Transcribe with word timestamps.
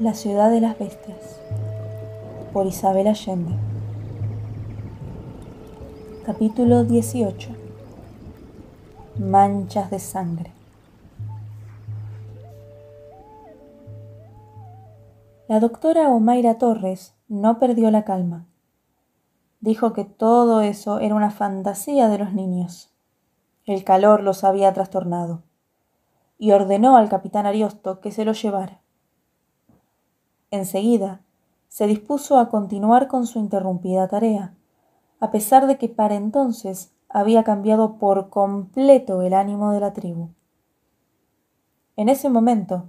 La 0.00 0.14
ciudad 0.14 0.48
de 0.48 0.60
las 0.60 0.78
bestias 0.78 1.40
por 2.52 2.66
Isabel 2.66 3.08
Allende 3.08 3.56
Capítulo 6.24 6.84
18 6.84 7.50
Manchas 9.18 9.90
de 9.90 9.98
sangre 9.98 10.52
La 15.48 15.58
doctora 15.58 16.10
Omaira 16.10 16.58
Torres 16.58 17.16
no 17.26 17.58
perdió 17.58 17.90
la 17.90 18.04
calma. 18.04 18.46
Dijo 19.60 19.94
que 19.94 20.04
todo 20.04 20.60
eso 20.60 21.00
era 21.00 21.16
una 21.16 21.32
fantasía 21.32 22.08
de 22.08 22.18
los 22.18 22.32
niños. 22.34 22.94
El 23.64 23.82
calor 23.82 24.22
los 24.22 24.44
había 24.44 24.72
trastornado. 24.72 25.42
Y 26.38 26.52
ordenó 26.52 26.96
al 26.96 27.08
capitán 27.08 27.46
Ariosto 27.46 27.98
que 27.98 28.12
se 28.12 28.24
lo 28.24 28.32
llevara. 28.32 28.80
Enseguida, 30.50 31.20
se 31.68 31.86
dispuso 31.86 32.38
a 32.38 32.48
continuar 32.48 33.08
con 33.08 33.26
su 33.26 33.38
interrumpida 33.38 34.08
tarea, 34.08 34.54
a 35.20 35.30
pesar 35.30 35.66
de 35.66 35.76
que 35.76 35.88
para 35.88 36.14
entonces 36.14 36.92
había 37.08 37.44
cambiado 37.44 37.96
por 37.96 38.30
completo 38.30 39.22
el 39.22 39.34
ánimo 39.34 39.72
de 39.72 39.80
la 39.80 39.92
tribu. 39.92 40.30
En 41.96 42.08
ese 42.08 42.28
momento, 42.28 42.84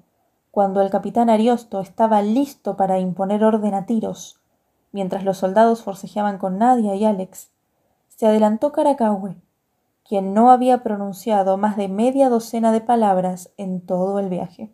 cuando 0.51 0.81
el 0.81 0.89
capitán 0.89 1.29
Ariosto 1.29 1.79
estaba 1.79 2.21
listo 2.21 2.77
para 2.77 2.99
imponer 2.99 3.43
orden 3.43 3.73
a 3.73 3.85
tiros, 3.85 4.39
mientras 4.91 5.23
los 5.23 5.37
soldados 5.37 5.83
forcejeaban 5.83 6.37
con 6.37 6.57
Nadia 6.57 6.95
y 6.95 7.05
Alex, 7.05 7.51
se 8.07 8.27
adelantó 8.27 8.71
Caracahue, 8.71 9.35
quien 10.07 10.33
no 10.33 10.51
había 10.51 10.81
pronunciado 10.81 11.57
más 11.57 11.77
de 11.77 11.87
media 11.87 12.29
docena 12.29 12.71
de 12.71 12.81
palabras 12.81 13.51
en 13.57 13.81
todo 13.81 14.19
el 14.19 14.29
viaje. 14.29 14.71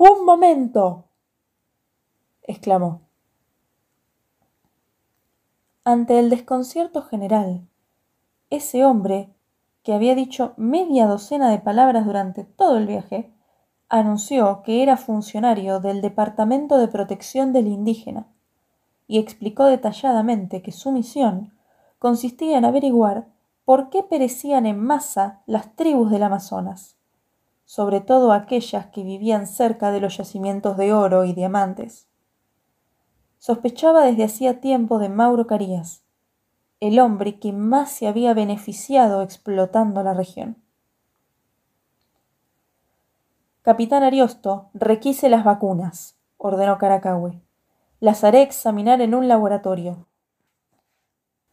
Un 0.00 0.24
momento. 0.24 1.06
exclamó. 2.44 3.00
Ante 5.82 6.20
el 6.20 6.30
desconcierto 6.30 7.02
general, 7.02 7.66
ese 8.48 8.84
hombre, 8.84 9.34
que 9.82 9.92
había 9.92 10.14
dicho 10.14 10.54
media 10.56 11.08
docena 11.08 11.50
de 11.50 11.58
palabras 11.58 12.06
durante 12.06 12.44
todo 12.44 12.76
el 12.76 12.86
viaje, 12.86 13.32
anunció 13.88 14.62
que 14.62 14.84
era 14.84 14.96
funcionario 14.96 15.80
del 15.80 16.00
Departamento 16.00 16.78
de 16.78 16.86
Protección 16.86 17.52
del 17.52 17.66
Indígena 17.66 18.28
y 19.08 19.18
explicó 19.18 19.64
detalladamente 19.64 20.62
que 20.62 20.70
su 20.70 20.92
misión 20.92 21.58
consistía 21.98 22.56
en 22.56 22.64
averiguar 22.64 23.26
por 23.64 23.90
qué 23.90 24.04
perecían 24.04 24.64
en 24.64 24.78
masa 24.78 25.42
las 25.46 25.74
tribus 25.74 26.12
del 26.12 26.22
Amazonas 26.22 26.97
sobre 27.68 28.00
todo 28.00 28.32
aquellas 28.32 28.86
que 28.86 29.02
vivían 29.02 29.46
cerca 29.46 29.90
de 29.90 30.00
los 30.00 30.16
yacimientos 30.16 30.78
de 30.78 30.94
oro 30.94 31.24
y 31.24 31.34
diamantes. 31.34 32.08
Sospechaba 33.36 34.06
desde 34.06 34.24
hacía 34.24 34.62
tiempo 34.62 34.98
de 34.98 35.10
Mauro 35.10 35.46
Carías, 35.46 36.02
el 36.80 36.98
hombre 36.98 37.38
que 37.38 37.52
más 37.52 37.90
se 37.90 38.08
había 38.08 38.32
beneficiado 38.32 39.20
explotando 39.20 40.02
la 40.02 40.14
región. 40.14 40.56
Capitán 43.60 44.02
Ariosto, 44.02 44.70
requise 44.72 45.28
las 45.28 45.44
vacunas, 45.44 46.16
ordenó 46.38 46.78
Caracahue. 46.78 47.38
Las 48.00 48.24
haré 48.24 48.40
examinar 48.40 49.02
en 49.02 49.14
un 49.14 49.28
laboratorio. 49.28 50.06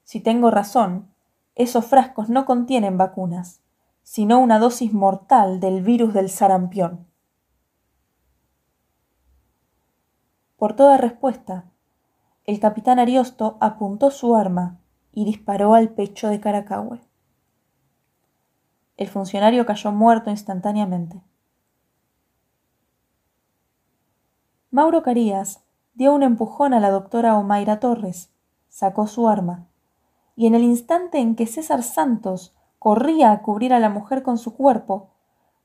Si 0.06 0.22
tengo 0.22 0.50
razón, 0.50 1.14
esos 1.56 1.86
frascos 1.86 2.30
no 2.30 2.46
contienen 2.46 2.98
vacunas, 2.98 3.65
sino 4.06 4.40
una 4.40 4.60
dosis 4.60 4.94
mortal 4.94 5.60
del 5.60 5.82
virus 5.82 6.14
del 6.14 6.30
sarampión. 6.30 7.08
Por 10.58 10.76
toda 10.76 10.98
respuesta, 10.98 11.72
el 12.46 12.60
capitán 12.60 13.00
Ariosto 13.00 13.58
apuntó 13.60 14.12
su 14.12 14.36
arma 14.36 14.80
y 15.12 15.26
disparó 15.26 15.74
al 15.74 15.90
pecho 15.90 16.30
de 16.30 16.40
Caracahue. 16.40 17.02
El 18.96 19.10
funcionario 19.10 19.66
cayó 19.66 19.92
muerto 19.92 20.30
instantáneamente. 20.30 21.24
Mauro 24.70 25.02
Carías 25.02 25.66
dio 25.96 26.14
un 26.14 26.22
empujón 26.22 26.76
a 26.76 26.80
la 26.80 26.92
doctora 26.92 27.36
Omaira 27.40 27.80
Torres, 27.80 28.32
sacó 28.70 29.08
su 29.08 29.28
arma, 29.28 29.68
y 30.36 30.46
en 30.46 30.54
el 30.54 30.62
instante 30.62 31.18
en 31.18 31.36
que 31.36 31.48
César 31.48 31.82
Santos 31.82 32.55
corría 32.86 33.32
a 33.32 33.42
cubrir 33.42 33.74
a 33.74 33.80
la 33.80 33.90
mujer 33.90 34.22
con 34.22 34.38
su 34.38 34.54
cuerpo, 34.54 35.10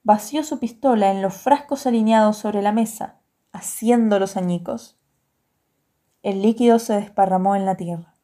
vació 0.05 0.43
su 0.43 0.59
pistola 0.59 1.11
en 1.11 1.21
los 1.21 1.35
frascos 1.35 1.87
alineados 1.87 2.39
sobre 2.39 2.63
la 2.63 2.73
mesa, 2.73 3.19
haciendo 3.53 4.19
los 4.19 4.39
añicos. 4.39 4.97
El 6.23 6.41
líquido 6.41 6.79
se 6.79 6.95
desparramó 6.95 7.57
en 7.57 7.67
la 7.67 7.77
tierra. 7.77 8.15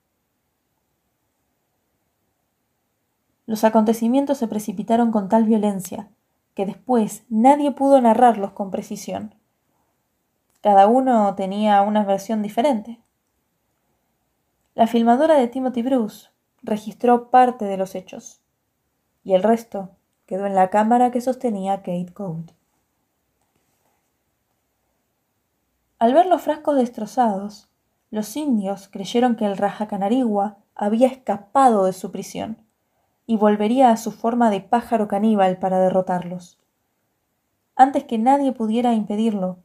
Los 3.44 3.64
acontecimientos 3.64 4.38
se 4.38 4.48
precipitaron 4.48 5.12
con 5.12 5.28
tal 5.28 5.44
violencia 5.44 6.08
que 6.54 6.64
después 6.64 7.26
nadie 7.28 7.72
pudo 7.72 8.00
narrarlos 8.00 8.52
con 8.52 8.70
precisión. 8.70 9.34
Cada 10.62 10.86
uno 10.86 11.34
tenía 11.34 11.82
una 11.82 12.02
versión 12.02 12.40
diferente. 12.40 12.98
La 14.74 14.86
filmadora 14.86 15.34
de 15.34 15.48
Timothy 15.48 15.82
Bruce 15.82 16.30
registró 16.62 17.28
parte 17.28 17.66
de 17.66 17.76
los 17.76 17.94
hechos 17.94 18.40
y 19.26 19.34
el 19.34 19.42
resto 19.42 19.90
quedó 20.24 20.46
en 20.46 20.54
la 20.54 20.70
cámara 20.70 21.10
que 21.10 21.20
sostenía 21.20 21.78
Kate 21.78 22.12
Code. 22.14 22.54
Al 25.98 26.14
ver 26.14 26.26
los 26.26 26.42
frascos 26.42 26.76
destrozados, 26.76 27.68
los 28.12 28.36
indios 28.36 28.86
creyeron 28.86 29.34
que 29.34 29.44
el 29.44 29.56
Raja 29.56 29.88
Canarigua 29.88 30.58
había 30.76 31.08
escapado 31.08 31.86
de 31.86 31.92
su 31.92 32.12
prisión 32.12 32.58
y 33.26 33.36
volvería 33.36 33.90
a 33.90 33.96
su 33.96 34.12
forma 34.12 34.48
de 34.48 34.60
pájaro 34.60 35.08
caníbal 35.08 35.58
para 35.58 35.80
derrotarlos. 35.80 36.60
Antes 37.74 38.04
que 38.04 38.18
nadie 38.18 38.52
pudiera 38.52 38.94
impedirlo, 38.94 39.58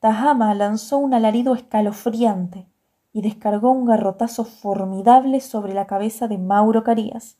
Tahama 0.00 0.54
lanzó 0.54 0.96
un 0.96 1.12
alarido 1.12 1.54
escalofriante 1.54 2.66
y 3.12 3.20
descargó 3.20 3.70
un 3.70 3.84
garrotazo 3.84 4.46
formidable 4.46 5.42
sobre 5.42 5.74
la 5.74 5.86
cabeza 5.86 6.26
de 6.26 6.38
Mauro 6.38 6.84
Carías, 6.84 7.36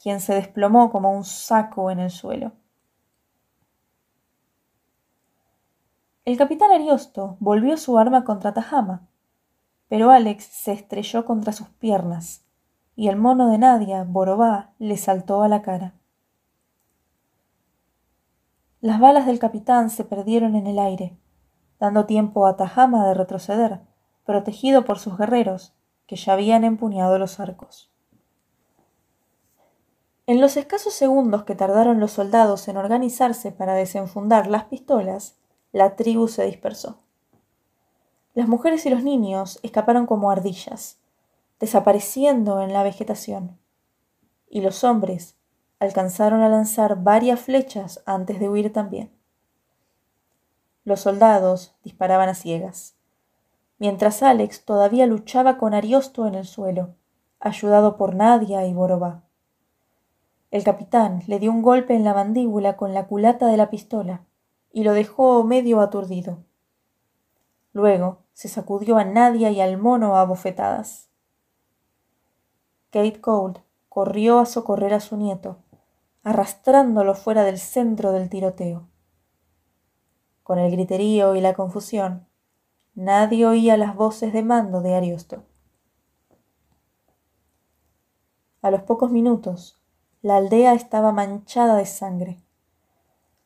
quien 0.00 0.20
se 0.20 0.34
desplomó 0.34 0.90
como 0.90 1.12
un 1.12 1.24
saco 1.24 1.90
en 1.90 1.98
el 1.98 2.10
suelo. 2.10 2.52
El 6.24 6.38
capitán 6.38 6.70
Ariosto 6.70 7.36
volvió 7.40 7.76
su 7.76 7.98
arma 7.98 8.24
contra 8.24 8.54
Tajama, 8.54 9.08
pero 9.88 10.10
Alex 10.10 10.44
se 10.44 10.72
estrelló 10.72 11.24
contra 11.24 11.52
sus 11.52 11.68
piernas 11.68 12.44
y 12.96 13.08
el 13.08 13.16
mono 13.16 13.50
de 13.50 13.58
Nadia, 13.58 14.04
Borobá, 14.04 14.72
le 14.78 14.96
saltó 14.96 15.42
a 15.42 15.48
la 15.48 15.62
cara. 15.62 15.94
Las 18.80 19.00
balas 19.00 19.26
del 19.26 19.38
capitán 19.38 19.90
se 19.90 20.04
perdieron 20.04 20.54
en 20.54 20.66
el 20.66 20.78
aire, 20.78 21.18
dando 21.78 22.06
tiempo 22.06 22.46
a 22.46 22.56
Tajama 22.56 23.06
de 23.06 23.14
retroceder, 23.14 23.80
protegido 24.24 24.84
por 24.84 24.98
sus 24.98 25.18
guerreros, 25.18 25.74
que 26.06 26.16
ya 26.16 26.32
habían 26.32 26.64
empuñado 26.64 27.18
los 27.18 27.40
arcos. 27.40 27.89
En 30.30 30.40
los 30.40 30.56
escasos 30.56 30.94
segundos 30.94 31.42
que 31.42 31.56
tardaron 31.56 31.98
los 31.98 32.12
soldados 32.12 32.68
en 32.68 32.76
organizarse 32.76 33.50
para 33.50 33.74
desenfundar 33.74 34.46
las 34.46 34.62
pistolas, 34.62 35.34
la 35.72 35.96
tribu 35.96 36.28
se 36.28 36.44
dispersó. 36.44 37.00
Las 38.34 38.46
mujeres 38.46 38.86
y 38.86 38.90
los 38.90 39.02
niños 39.02 39.58
escaparon 39.64 40.06
como 40.06 40.30
ardillas, 40.30 40.98
desapareciendo 41.58 42.60
en 42.60 42.72
la 42.72 42.84
vegetación, 42.84 43.58
y 44.48 44.60
los 44.60 44.84
hombres 44.84 45.34
alcanzaron 45.80 46.42
a 46.42 46.48
lanzar 46.48 47.02
varias 47.02 47.40
flechas 47.40 48.00
antes 48.06 48.38
de 48.38 48.48
huir 48.48 48.72
también. 48.72 49.10
Los 50.84 51.00
soldados 51.00 51.74
disparaban 51.82 52.28
a 52.28 52.34
ciegas, 52.34 52.94
mientras 53.80 54.22
Alex 54.22 54.64
todavía 54.64 55.06
luchaba 55.06 55.58
con 55.58 55.74
Ariosto 55.74 56.28
en 56.28 56.36
el 56.36 56.46
suelo, 56.46 56.94
ayudado 57.40 57.96
por 57.96 58.14
Nadia 58.14 58.64
y 58.64 58.72
Borobá. 58.72 59.24
El 60.50 60.64
capitán 60.64 61.22
le 61.28 61.38
dio 61.38 61.52
un 61.52 61.62
golpe 61.62 61.94
en 61.94 62.02
la 62.02 62.12
mandíbula 62.12 62.76
con 62.76 62.92
la 62.92 63.06
culata 63.06 63.46
de 63.46 63.56
la 63.56 63.70
pistola 63.70 64.24
y 64.72 64.82
lo 64.82 64.94
dejó 64.94 65.44
medio 65.44 65.80
aturdido. 65.80 66.38
Luego 67.72 68.18
se 68.32 68.48
sacudió 68.48 68.96
a 68.98 69.04
Nadia 69.04 69.50
y 69.50 69.60
al 69.60 69.78
mono 69.78 70.16
a 70.16 70.24
bofetadas. 70.24 71.08
Kate 72.90 73.20
Cold 73.20 73.58
corrió 73.88 74.40
a 74.40 74.46
socorrer 74.46 74.92
a 74.92 75.00
su 75.00 75.16
nieto, 75.16 75.58
arrastrándolo 76.24 77.14
fuera 77.14 77.44
del 77.44 77.58
centro 77.58 78.10
del 78.10 78.28
tiroteo. 78.28 78.88
Con 80.42 80.58
el 80.58 80.72
griterío 80.72 81.36
y 81.36 81.40
la 81.40 81.54
confusión, 81.54 82.26
nadie 82.94 83.46
oía 83.46 83.76
las 83.76 83.94
voces 83.94 84.32
de 84.32 84.42
mando 84.42 84.80
de 84.80 84.94
Ariosto. 84.94 85.44
A 88.62 88.70
los 88.72 88.82
pocos 88.82 89.12
minutos, 89.12 89.79
la 90.22 90.36
aldea 90.36 90.74
estaba 90.74 91.12
manchada 91.12 91.76
de 91.76 91.86
sangre. 91.86 92.38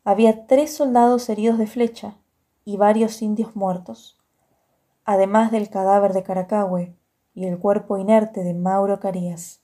Había 0.03 0.47
tres 0.47 0.75
soldados 0.75 1.29
heridos 1.29 1.57
de 1.57 1.69
flecha 1.69 2.17
y 2.65 2.77
varios 2.77 3.23
indios 3.23 3.55
muertos, 3.55 4.19
además 5.05 5.53
del 5.53 5.71
cadáver 5.71 6.13
de 6.13 6.25
Caracahue 6.25 6.97
y 7.33 7.47
el 7.47 7.59
cuerpo 7.59 7.97
inerte 7.97 8.43
de 8.43 8.55
Mauro 8.55 8.99
Carías. 8.99 9.61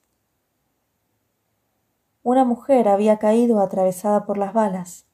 Una 2.22 2.44
mujer 2.44 2.86
había 2.86 3.18
caído 3.18 3.60
atravesada 3.60 4.24
por 4.24 4.38
las 4.38 4.52
balas, 4.52 5.06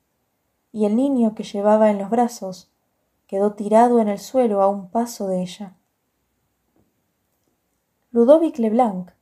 y 0.73 0.85
el 0.85 0.97
niño 0.97 1.35
que 1.35 1.45
llevaba 1.45 1.91
en 1.91 1.99
los 1.99 2.11
brazos 2.11 2.71
quedó 3.27 3.55
tirado 3.55 4.01
en 4.01 4.09
el 4.09 4.19
suelo 4.19 4.61
a 4.61 4.69
un 4.69 4.91
paso 4.91 5.29
de 5.29 5.41
ella. 5.41 5.77
Ludovic 8.11 8.59
Leblanc, 8.59 9.16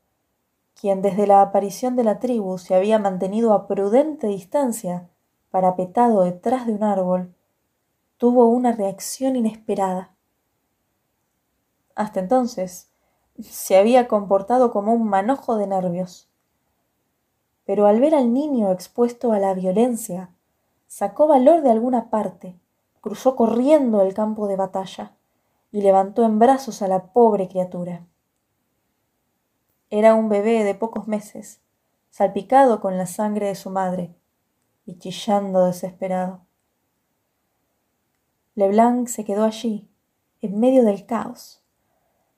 quien 0.84 1.00
desde 1.00 1.26
la 1.26 1.40
aparición 1.40 1.96
de 1.96 2.04
la 2.04 2.18
tribu 2.18 2.58
se 2.58 2.74
había 2.74 2.98
mantenido 2.98 3.54
a 3.54 3.66
prudente 3.66 4.26
distancia, 4.26 5.08
parapetado 5.50 6.24
detrás 6.24 6.66
de 6.66 6.74
un 6.74 6.82
árbol, 6.82 7.34
tuvo 8.18 8.48
una 8.48 8.70
reacción 8.70 9.34
inesperada. 9.34 10.14
Hasta 11.94 12.20
entonces 12.20 12.90
se 13.40 13.78
había 13.78 14.08
comportado 14.08 14.72
como 14.72 14.92
un 14.92 15.08
manojo 15.08 15.56
de 15.56 15.68
nervios. 15.68 16.28
Pero 17.64 17.86
al 17.86 17.98
ver 17.98 18.14
al 18.14 18.34
niño 18.34 18.70
expuesto 18.70 19.32
a 19.32 19.38
la 19.38 19.54
violencia, 19.54 20.34
sacó 20.86 21.26
valor 21.26 21.62
de 21.62 21.70
alguna 21.70 22.10
parte, 22.10 22.60
cruzó 23.00 23.36
corriendo 23.36 24.02
el 24.02 24.12
campo 24.12 24.48
de 24.48 24.56
batalla 24.56 25.12
y 25.72 25.80
levantó 25.80 26.24
en 26.24 26.38
brazos 26.38 26.82
a 26.82 26.88
la 26.88 27.04
pobre 27.04 27.48
criatura. 27.48 28.04
Era 29.96 30.16
un 30.16 30.28
bebé 30.28 30.64
de 30.64 30.74
pocos 30.74 31.06
meses, 31.06 31.60
salpicado 32.10 32.80
con 32.80 32.98
la 32.98 33.06
sangre 33.06 33.46
de 33.46 33.54
su 33.54 33.70
madre 33.70 34.12
y 34.84 34.98
chillando 34.98 35.66
desesperado. 35.66 36.44
Leblanc 38.56 39.06
se 39.06 39.24
quedó 39.24 39.44
allí, 39.44 39.88
en 40.40 40.58
medio 40.58 40.82
del 40.82 41.06
caos, 41.06 41.62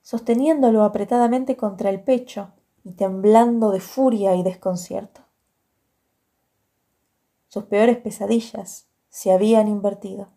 sosteniéndolo 0.03 0.85
apretadamente 0.85 1.57
contra 1.57 1.89
el 1.89 2.03
pecho 2.03 2.53
y 2.85 2.93
temblando 2.93 3.71
de 3.71 3.81
furia 3.81 4.35
y 4.35 4.43
desconcierto. 4.43 5.23
Sus 7.49 7.65
peores 7.65 7.97
pesadillas 7.97 8.87
se 9.09 9.33
habían 9.33 9.67
invertido. 9.69 10.29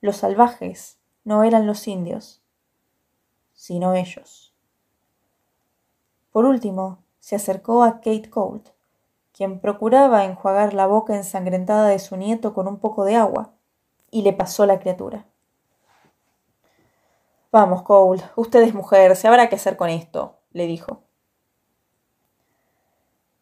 Los 0.00 0.18
salvajes 0.18 1.00
no 1.24 1.42
eran 1.42 1.66
los 1.66 1.88
indios, 1.88 2.44
sino 3.54 3.94
ellos. 3.94 4.47
Por 6.32 6.44
último, 6.44 6.98
se 7.20 7.36
acercó 7.36 7.82
a 7.82 8.00
Kate 8.00 8.30
Colt, 8.30 8.68
quien 9.32 9.60
procuraba 9.60 10.24
enjuagar 10.24 10.74
la 10.74 10.86
boca 10.86 11.14
ensangrentada 11.14 11.88
de 11.88 11.98
su 11.98 12.16
nieto 12.16 12.54
con 12.54 12.66
un 12.68 12.78
poco 12.78 13.04
de 13.04 13.16
agua, 13.16 13.52
y 14.10 14.22
le 14.22 14.32
pasó 14.32 14.66
la 14.66 14.78
criatura. 14.78 15.26
Vamos, 17.50 17.82
Cole, 17.82 18.22
usted 18.36 18.62
es 18.62 18.74
mujer, 18.74 19.16
se 19.16 19.28
habrá 19.28 19.48
que 19.48 19.56
hacer 19.56 19.76
con 19.76 19.88
esto, 19.88 20.38
le 20.52 20.66
dijo. 20.66 21.02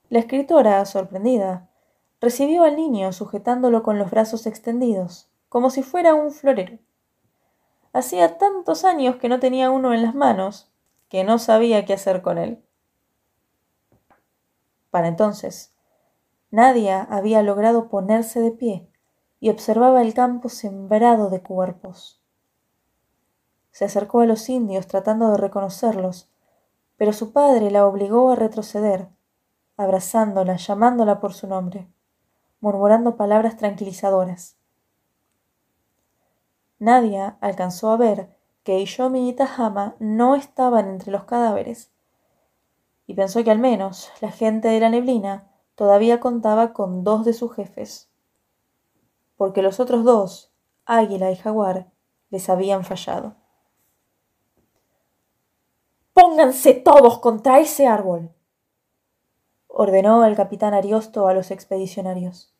La 0.09 0.21
escritora, 0.21 0.85
sorprendida, 0.85 1.69
recibió 2.21 2.65
al 2.65 2.77
niño 2.77 3.13
sujetándolo 3.13 3.83
con 3.83 3.99
los 3.99 4.11
brazos 4.11 4.47
extendidos, 4.47 5.29
como 5.49 5.71
si 5.71 5.83
fuera 5.83 6.15
un 6.15 6.31
florero. 6.31 6.79
Hacía 7.93 8.39
tantos 8.39 8.85
años 8.85 9.17
que 9.17 9.29
no 9.29 9.41
tenía 9.41 9.71
uno 9.71 9.95
en 9.95 10.03
las 10.03 10.15
manos, 10.15 10.71
que 11.09 11.25
no 11.25 11.39
sabía 11.39 11.85
qué 11.85 11.95
hacer 11.95 12.23
con 12.23 12.39
él. 12.39 12.63
Para 14.91 15.09
entonces, 15.09 15.75
Nadia 16.51 17.03
había 17.03 17.43
logrado 17.43 17.89
ponerse 17.89 18.41
de 18.41 18.53
pie 18.53 18.89
y 19.41 19.51
observaba 19.51 20.03
el 20.03 20.15
campo 20.15 20.49
sembrado 20.49 21.29
de 21.31 21.43
cuerpos. 21.43 22.23
Se 23.71 23.85
acercó 23.85 24.21
a 24.21 24.27
los 24.27 24.49
indios 24.49 24.87
tratando 24.87 25.31
de 25.31 25.37
reconocerlos, 25.37 26.31
pero 26.97 27.13
su 27.13 27.33
padre 27.33 27.71
la 27.71 27.87
obligó 27.87 28.31
a 28.31 28.37
retroceder, 28.37 29.09
abrazándola, 29.77 30.57
llamándola 30.57 31.21
por 31.21 31.35
su 31.35 31.47
nombre, 31.47 31.89
murmurando 32.61 33.17
palabras 33.17 33.57
tranquilizadoras. 33.57 34.57
Nadia 36.79 37.37
alcanzó 37.41 37.91
a 37.91 37.97
ver 37.97 38.35
que 38.65 38.81
Ishomi 38.81 39.29
y 39.29 39.33
Tahama 39.33 39.95
no 39.99 40.35
estaban 40.35 40.89
entre 40.89 41.13
los 41.13 41.25
cadáveres, 41.25 41.93
y 43.07 43.15
pensó 43.15 43.45
que 43.45 43.51
al 43.51 43.59
menos 43.59 44.11
la 44.21 44.31
gente 44.31 44.69
de 44.69 44.81
la 44.81 44.89
neblina 44.89 45.51
todavía 45.75 46.21
contaba 46.21 46.73
con 46.73 47.05
dos 47.05 47.25
de 47.25 47.33
sus 47.33 47.55
jefes, 47.55 48.11
porque 49.37 49.63
los 49.63 49.81
otros 49.81 50.05
dos, 50.05 50.53
Águila 50.85 51.31
y 51.31 51.37
Jaguar, 51.37 51.91
les 52.31 52.49
habían 52.49 52.85
fallado. 52.85 53.37
Pónganse 56.13 56.75
todos 56.75 57.19
contra 57.19 57.61
ese 57.61 57.87
árbol, 57.87 58.33
ordenó 59.69 60.25
el 60.25 60.35
capitán 60.35 60.73
Ariosto 60.73 61.29
a 61.29 61.35
los 61.35 61.51
expedicionarios. 61.51 62.55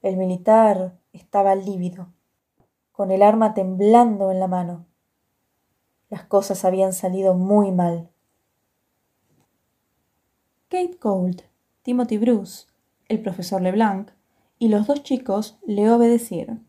El 0.00 0.16
militar 0.16 0.98
estaba 1.12 1.54
lívido, 1.54 2.08
con 2.90 3.10
el 3.10 3.22
arma 3.22 3.52
temblando 3.52 4.30
en 4.30 4.40
la 4.40 4.48
mano. 4.48 4.86
Las 6.08 6.24
cosas 6.24 6.64
habían 6.64 6.94
salido 6.94 7.34
muy 7.34 7.70
mal. 7.70 8.08
Kate 10.70 10.98
Gold, 11.00 11.42
Timothy 11.82 12.16
Bruce, 12.16 12.68
el 13.08 13.20
profesor 13.20 13.60
LeBlanc 13.60 14.12
y 14.56 14.68
los 14.68 14.86
dos 14.86 15.02
chicos 15.02 15.58
le 15.66 15.90
obedecieron. 15.90 16.64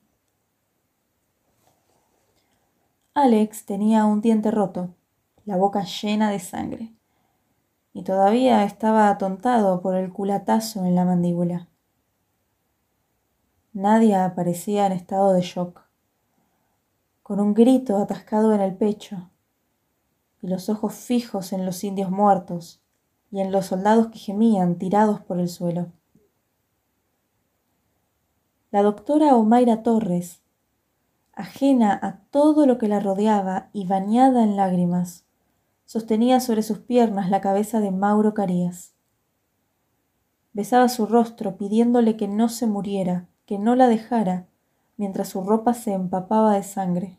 Alex 3.13 3.63
tenía 3.65 4.05
un 4.05 4.21
diente 4.21 4.49
roto, 4.49 4.95
la 5.45 5.55
boca 5.55 5.83
llena 5.83 6.31
de 6.31 6.39
sangre, 6.39 6.95
y 7.93 8.01
todavía 8.01 8.63
estaba 8.63 9.07
atontado 9.07 9.83
por 9.83 9.95
el 9.95 10.11
culatazo 10.11 10.83
en 10.83 10.95
la 10.95 11.05
mandíbula. 11.05 11.67
Nadie 13.71 14.17
parecía 14.35 14.87
en 14.87 14.93
estado 14.93 15.31
de 15.31 15.41
shock, 15.41 15.79
con 17.21 17.39
un 17.39 17.53
grito 17.53 17.97
atascado 17.97 18.51
en 18.55 18.61
el 18.61 18.73
pecho 18.75 19.29
y 20.41 20.47
los 20.47 20.69
ojos 20.69 20.95
fijos 20.95 21.53
en 21.53 21.67
los 21.67 21.83
indios 21.83 22.09
muertos 22.09 22.80
y 23.31 23.39
en 23.39 23.51
los 23.51 23.67
soldados 23.67 24.07
que 24.07 24.19
gemían 24.19 24.77
tirados 24.77 25.21
por 25.21 25.39
el 25.39 25.47
suelo. 25.47 25.87
La 28.71 28.83
doctora 28.83 29.35
Omaira 29.35 29.83
Torres, 29.83 30.41
ajena 31.33 31.97
a 32.01 32.19
todo 32.29 32.65
lo 32.65 32.77
que 32.77 32.87
la 32.87 32.99
rodeaba 32.99 33.69
y 33.73 33.85
bañada 33.87 34.43
en 34.43 34.55
lágrimas, 34.55 35.25
sostenía 35.85 36.39
sobre 36.39 36.63
sus 36.63 36.79
piernas 36.79 37.29
la 37.29 37.41
cabeza 37.41 37.79
de 37.79 37.91
Mauro 37.91 38.33
Carías. 38.33 38.93
Besaba 40.53 40.89
su 40.89 41.05
rostro 41.05 41.57
pidiéndole 41.57 42.17
que 42.17 42.27
no 42.27 42.49
se 42.49 42.67
muriera, 42.67 43.27
que 43.45 43.57
no 43.57 43.75
la 43.75 43.87
dejara, 43.87 44.47
mientras 44.97 45.29
su 45.29 45.43
ropa 45.43 45.73
se 45.73 45.93
empapaba 45.93 46.53
de 46.53 46.63
sangre. 46.63 47.17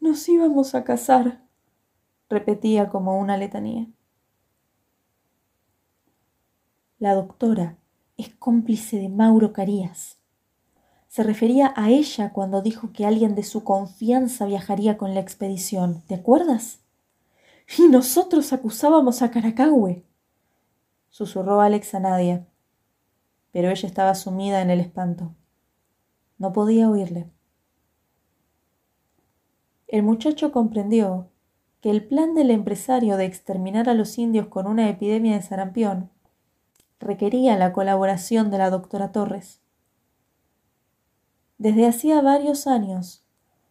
Nos 0.00 0.28
íbamos 0.28 0.74
a 0.74 0.84
casar, 0.84 1.47
repetía 2.28 2.88
como 2.88 3.18
una 3.18 3.36
letanía. 3.36 3.86
La 6.98 7.14
doctora 7.14 7.76
es 8.16 8.34
cómplice 8.34 8.98
de 8.98 9.08
Mauro 9.08 9.52
Carías. 9.52 10.18
Se 11.06 11.22
refería 11.22 11.72
a 11.76 11.90
ella 11.90 12.32
cuando 12.32 12.60
dijo 12.60 12.92
que 12.92 13.06
alguien 13.06 13.34
de 13.34 13.42
su 13.42 13.64
confianza 13.64 14.46
viajaría 14.46 14.98
con 14.98 15.14
la 15.14 15.20
expedición. 15.20 16.02
¿Te 16.06 16.16
acuerdas? 16.16 16.80
Y 17.78 17.88
nosotros 17.88 18.52
acusábamos 18.52 19.22
a 19.22 19.30
Caracahue. 19.30 20.04
Susurró 21.10 21.60
Alex 21.60 21.94
a 21.94 22.00
Nadia, 22.00 22.46
pero 23.52 23.70
ella 23.70 23.88
estaba 23.88 24.14
sumida 24.14 24.60
en 24.60 24.70
el 24.70 24.80
espanto. 24.80 25.34
No 26.36 26.52
podía 26.52 26.90
oírle. 26.90 27.30
El 29.86 30.02
muchacho 30.02 30.52
comprendió 30.52 31.28
que 31.80 31.90
el 31.90 32.04
plan 32.04 32.34
del 32.34 32.50
empresario 32.50 33.16
de 33.16 33.24
exterminar 33.24 33.88
a 33.88 33.94
los 33.94 34.18
indios 34.18 34.48
con 34.48 34.66
una 34.66 34.88
epidemia 34.88 35.36
de 35.36 35.42
sarampión 35.42 36.10
requería 36.98 37.56
la 37.56 37.72
colaboración 37.72 38.50
de 38.50 38.58
la 38.58 38.70
doctora 38.70 39.12
Torres. 39.12 39.60
Desde 41.56 41.86
hacía 41.86 42.20
varios 42.20 42.66
años, 42.66 43.24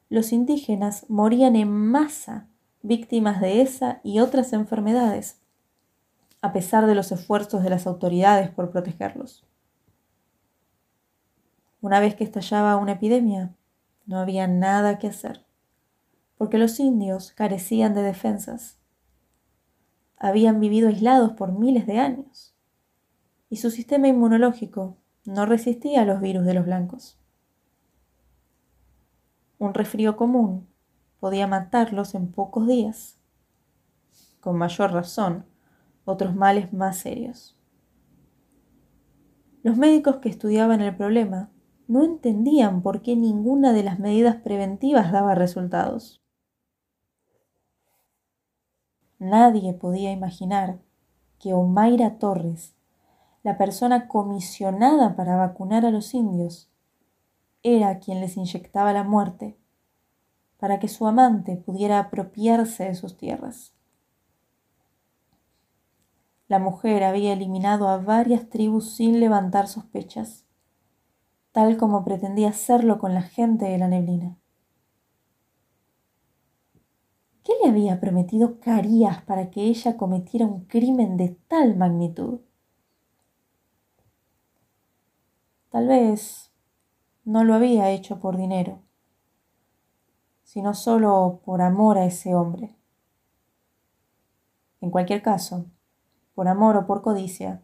los 0.10 0.32
indígenas 0.32 1.06
morían 1.10 1.56
en 1.58 1.70
masa 1.70 2.48
víctimas 2.82 3.42
de 3.42 3.62
esa 3.62 4.00
y 4.04 4.20
otras 4.20 4.54
enfermedades, 4.54 5.42
a 6.42 6.54
pesar 6.54 6.86
de 6.86 6.96
los 6.96 7.12
esfuerzos 7.12 7.64
de 7.64 7.70
las 7.70 7.88
autoridades 7.88 8.50
por 8.50 8.72
protegerlos. 8.72 9.46
Una 11.82 12.00
vez 12.00 12.16
que 12.16 12.24
estallaba 12.24 12.78
una 12.78 12.94
epidemia, 12.94 13.54
no 14.06 14.20
había 14.20 14.48
nada 14.48 14.98
que 14.98 15.08
hacer 15.08 15.47
porque 16.38 16.58
los 16.58 16.80
indios 16.80 17.32
carecían 17.32 17.94
de 17.94 18.04
defensas. 18.04 18.78
Habían 20.18 20.60
vivido 20.60 20.88
aislados 20.88 21.32
por 21.34 21.52
miles 21.52 21.86
de 21.88 22.00
años 22.00 22.56
y 23.50 23.58
su 23.58 23.72
sistema 23.72 24.08
inmunológico 24.08 24.98
no 25.26 25.46
resistía 25.46 26.02
a 26.02 26.06
los 26.06 26.22
virus 26.22 26.46
de 26.46 26.54
los 26.54 26.66
blancos. 26.66 27.20
Un 29.60 29.74
resfrío 29.74 30.16
común 30.16 30.68
podía 31.20 31.48
matarlos 31.48 32.14
en 32.16 32.32
pocos 32.32 32.68
días. 32.68 33.18
Con 34.40 34.58
mayor 34.58 34.92
razón, 34.92 35.46
otros 36.06 36.36
males 36.36 36.72
más 36.74 36.98
serios. 36.98 37.58
Los 39.64 39.76
médicos 39.76 40.18
que 40.18 40.30
estudiaban 40.30 40.82
el 40.82 40.96
problema 40.96 41.50
no 41.88 42.04
entendían 42.04 42.82
por 42.82 43.02
qué 43.02 43.16
ninguna 43.16 43.74
de 43.74 43.84
las 43.84 44.00
medidas 44.00 44.36
preventivas 44.38 45.12
daba 45.12 45.36
resultados. 45.36 46.22
Nadie 49.20 49.74
podía 49.74 50.12
imaginar 50.12 50.80
que 51.40 51.54
Omaira 51.54 52.18
Torres, 52.20 52.76
la 53.44 53.58
persona 53.58 54.08
comisionada 54.08 55.16
para 55.16 55.38
vacunar 55.38 55.86
a 55.86 55.92
los 55.92 56.14
indios, 56.14 56.70
era 57.64 58.00
quien 58.00 58.22
les 58.22 58.38
inyectaba 58.38 58.94
la 58.94 59.04
muerte 59.04 59.58
para 60.58 60.80
que 60.80 60.88
su 60.88 61.08
amante 61.08 61.56
pudiera 61.56 62.00
apropiarse 62.00 62.86
de 62.86 62.96
sus 62.96 63.18
tierras. 63.18 63.74
La 66.48 66.60
mujer 66.60 67.04
había 67.04 67.34
eliminado 67.34 67.88
a 67.90 67.98
varias 67.98 68.50
tribus 68.50 68.96
sin 68.96 69.20
levantar 69.20 69.68
sospechas, 69.68 70.46
tal 71.52 71.78
como 71.78 72.04
pretendía 72.04 72.50
hacerlo 72.50 73.00
con 73.00 73.14
la 73.14 73.22
gente 73.22 73.66
de 73.66 73.78
la 73.78 73.88
neblina. 73.88 74.38
¿Qué 77.48 77.54
le 77.64 77.70
había 77.70 78.02
prometido 78.02 78.60
Carías 78.60 79.22
para 79.22 79.50
que 79.50 79.62
ella 79.62 79.96
cometiera 79.96 80.46
un 80.46 80.66
crimen 80.66 81.16
de 81.16 81.30
tal 81.48 81.78
magnitud? 81.78 82.42
Tal 85.70 85.88
vez 85.88 86.52
no 87.24 87.46
lo 87.46 87.54
había 87.54 87.90
hecho 87.92 88.20
por 88.20 88.36
dinero, 88.36 88.82
sino 90.44 90.74
solo 90.74 91.40
por 91.46 91.62
amor 91.62 91.98
a 91.98 92.04
ese 92.04 92.36
hombre. 92.36 92.76
En 94.82 94.92
cualquier 94.92 95.22
caso, 95.22 95.68
por 96.36 96.50
amor 96.50 96.76
o 96.76 96.86
por 96.86 97.02
codicia, 97.02 97.64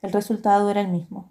el 0.00 0.10
resultado 0.10 0.68
era 0.68 0.80
el 0.80 0.88
mismo. 0.88 1.30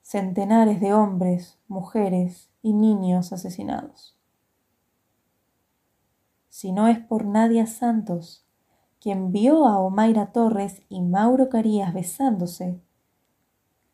Centenares 0.00 0.80
de 0.80 0.94
hombres, 0.94 1.58
mujeres 1.68 2.48
y 2.62 2.72
niños 2.72 3.34
asesinados 3.34 4.15
si 6.56 6.72
no 6.72 6.88
es 6.88 6.98
por 6.98 7.26
Nadia 7.26 7.66
Santos, 7.66 8.46
quien 8.98 9.30
vio 9.30 9.66
a 9.66 9.78
Omaira 9.78 10.32
Torres 10.32 10.80
y 10.88 11.02
Mauro 11.02 11.50
Carías 11.50 11.92
besándose, 11.92 12.80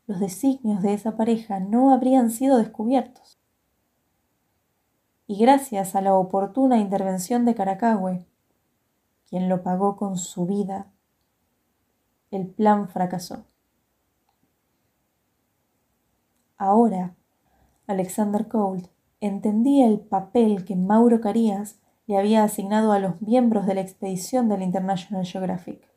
los 0.07 0.21
designios 0.21 0.81
de 0.81 0.95
esa 0.95 1.17
pareja 1.17 1.59
no 1.59 1.93
habrían 1.93 2.31
sido 2.31 2.59
descubiertos. 2.59 3.41
Y 5.27 5.41
gracias 5.41 5.97
a 5.97 6.03
la 6.03 6.15
oportuna 6.15 6.79
intervención 6.79 7.45
de 7.45 7.57
Caracahue, 7.57 8.29
quien 9.29 9.49
lo 9.49 9.65
pagó 9.65 9.97
con 9.97 10.17
su 10.17 10.47
vida, 10.47 10.87
el 12.31 12.47
plan 12.47 12.89
fracasó. 12.89 13.45
Ahora, 16.59 17.17
Alexander 17.89 18.47
Colt 18.47 18.87
entendía 19.21 19.89
el 19.89 19.99
papel 19.99 20.65
que 20.65 20.77
Mauro 20.77 21.21
Carías 21.21 21.81
le 22.07 22.19
había 22.19 22.43
asignado 22.43 22.93
a 22.93 22.99
los 22.99 23.21
miembros 23.23 23.67
de 23.67 23.75
la 23.75 23.81
expedición 23.81 24.49
del 24.49 24.63
International 24.63 25.25
Geographic. 25.25 25.89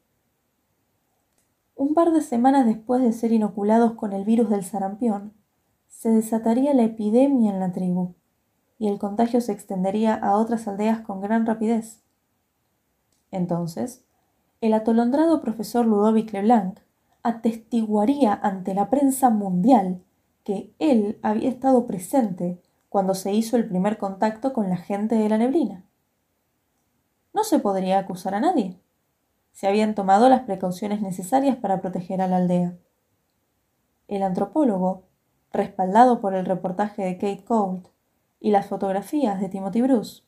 Un 1.76 1.94
par 1.94 2.12
de 2.12 2.22
semanas 2.22 2.66
después 2.66 3.02
de 3.02 3.12
ser 3.12 3.32
inoculados 3.32 3.94
con 3.94 4.14
el 4.14 4.24
virus 4.24 4.50
del 4.50 4.64
sarampión, 4.64 5.34
se 5.88 6.10
desataría 6.10 6.74
la 6.74 6.84
epidemia 6.84 7.52
en 7.52 7.60
la 7.60 7.72
tribu 7.72 8.14
y 8.78 8.88
el 8.88 9.00
contagio 9.00 9.42
se 9.42 9.52
extendería 9.52 10.14
a 10.14 10.38
otras 10.38 10.68
aldeas 10.68 11.00
con 11.00 11.22
gran 11.22 11.46
rapidez. 11.46 12.02
Entonces, 13.32 14.04
el 14.62 14.74
atolondrado 14.74 15.42
profesor 15.42 15.86
Ludovic 15.86 16.32
Leblanc 16.34 16.80
atestiguaría 17.24 18.34
ante 18.34 18.74
la 18.76 18.90
prensa 18.90 19.30
mundial 19.32 20.04
que 20.44 20.72
él 20.78 21.18
había 21.24 21.50
estado 21.50 21.88
presente 21.88 22.62
cuando 22.90 23.16
se 23.16 23.34
hizo 23.34 23.58
el 23.58 23.68
primer 23.68 23.98
contacto 23.98 24.54
con 24.54 24.70
la 24.70 24.78
gente 24.78 25.16
de 25.16 25.28
la 25.28 25.38
neblina 25.40 25.85
no 27.36 27.44
se 27.44 27.60
podría 27.60 28.00
acusar 28.00 28.34
a 28.34 28.40
nadie. 28.40 28.80
Se 29.52 29.68
habían 29.68 29.94
tomado 29.94 30.30
las 30.30 30.44
precauciones 30.44 31.02
necesarias 31.02 31.58
para 31.58 31.82
proteger 31.82 32.22
a 32.22 32.28
la 32.28 32.38
aldea. 32.38 32.78
El 34.08 34.24
antropólogo, 34.24 35.04
respaldado 35.52 36.22
por 36.22 36.34
el 36.34 36.46
reportaje 36.46 37.04
de 37.04 37.18
Kate 37.18 37.44
Colt 37.44 37.90
y 38.40 38.52
las 38.52 38.68
fotografías 38.68 39.42
de 39.42 39.50
Timothy 39.50 39.82
Bruce, 39.82 40.24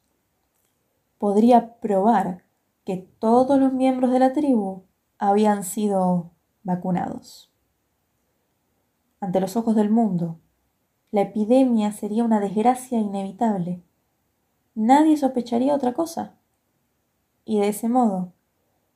podría 1.17 1.79
probar 1.79 2.43
que 2.83 2.97
todos 3.19 3.57
los 3.57 3.71
miembros 3.71 4.11
de 4.11 4.19
la 4.19 4.33
tribu 4.33 4.83
habían 5.17 5.63
sido 5.63 6.31
vacunados. 6.63 7.53
Ante 9.21 9.39
los 9.39 9.55
ojos 9.55 9.77
del 9.77 9.89
mundo, 9.89 10.39
la 11.11 11.21
epidemia 11.21 11.93
sería 11.93 12.25
una 12.25 12.41
desgracia 12.41 12.99
inevitable. 12.99 13.81
Nadie 14.75 15.15
sospecharía 15.15 15.73
otra 15.73 15.93
cosa 15.93 16.37
y 17.47 17.59
de 17.61 17.69
ese 17.69 17.87
modo, 17.87 18.33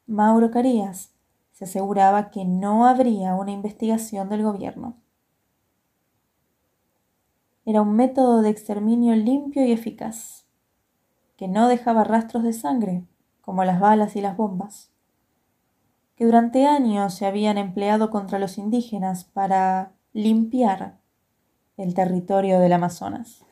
Mauro 0.08 0.52
Carías 0.52 1.14
se 1.54 1.64
aseguraba 1.64 2.32
que 2.32 2.44
no 2.44 2.86
habría 2.86 3.34
una 3.34 3.52
investigación 3.52 4.28
del 4.28 4.44
gobierno. 4.44 4.98
Era 7.64 7.82
un 7.82 7.96
método 7.96 8.42
de 8.42 8.50
exterminio 8.50 9.16
limpio 9.16 9.66
y 9.66 9.72
eficaz, 9.72 10.44
que 11.38 11.48
no 11.48 11.70
dejaba 11.70 12.04
rastros 12.04 12.44
de 12.44 12.52
sangre, 12.52 13.06
como 13.40 13.64
las 13.64 13.80
balas 13.80 14.18
y 14.18 14.22
las 14.22 14.36
bombas, 14.36 14.92
que 16.18 16.26
durante 16.26 16.66
años 16.66 17.14
se 17.14 17.26
habían 17.26 17.58
empleado 17.58 18.10
contra 18.10 18.38
los 18.38 18.58
indígenas 18.58 19.24
para 19.24 19.94
limpiar 20.12 21.00
el 21.78 21.94
territorio 21.94 22.60
del 22.60 22.74
Amazonas, 22.74 23.46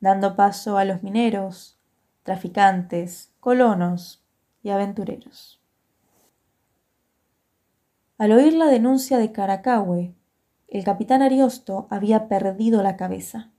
dando 0.00 0.34
paso 0.34 0.78
a 0.78 0.84
los 0.84 1.04
mineros, 1.04 1.78
traficantes, 2.22 3.32
colonos 3.40 4.24
y 4.62 4.70
aventureros. 4.70 5.60
Al 8.18 8.32
oír 8.32 8.52
la 8.52 8.66
denuncia 8.66 9.18
de 9.18 9.32
Caracahue, 9.32 10.14
el 10.68 10.84
capitán 10.84 11.22
Ariosto 11.22 11.86
había 11.90 12.28
perdido 12.28 12.82
la 12.82 12.96
cabeza 12.96 13.50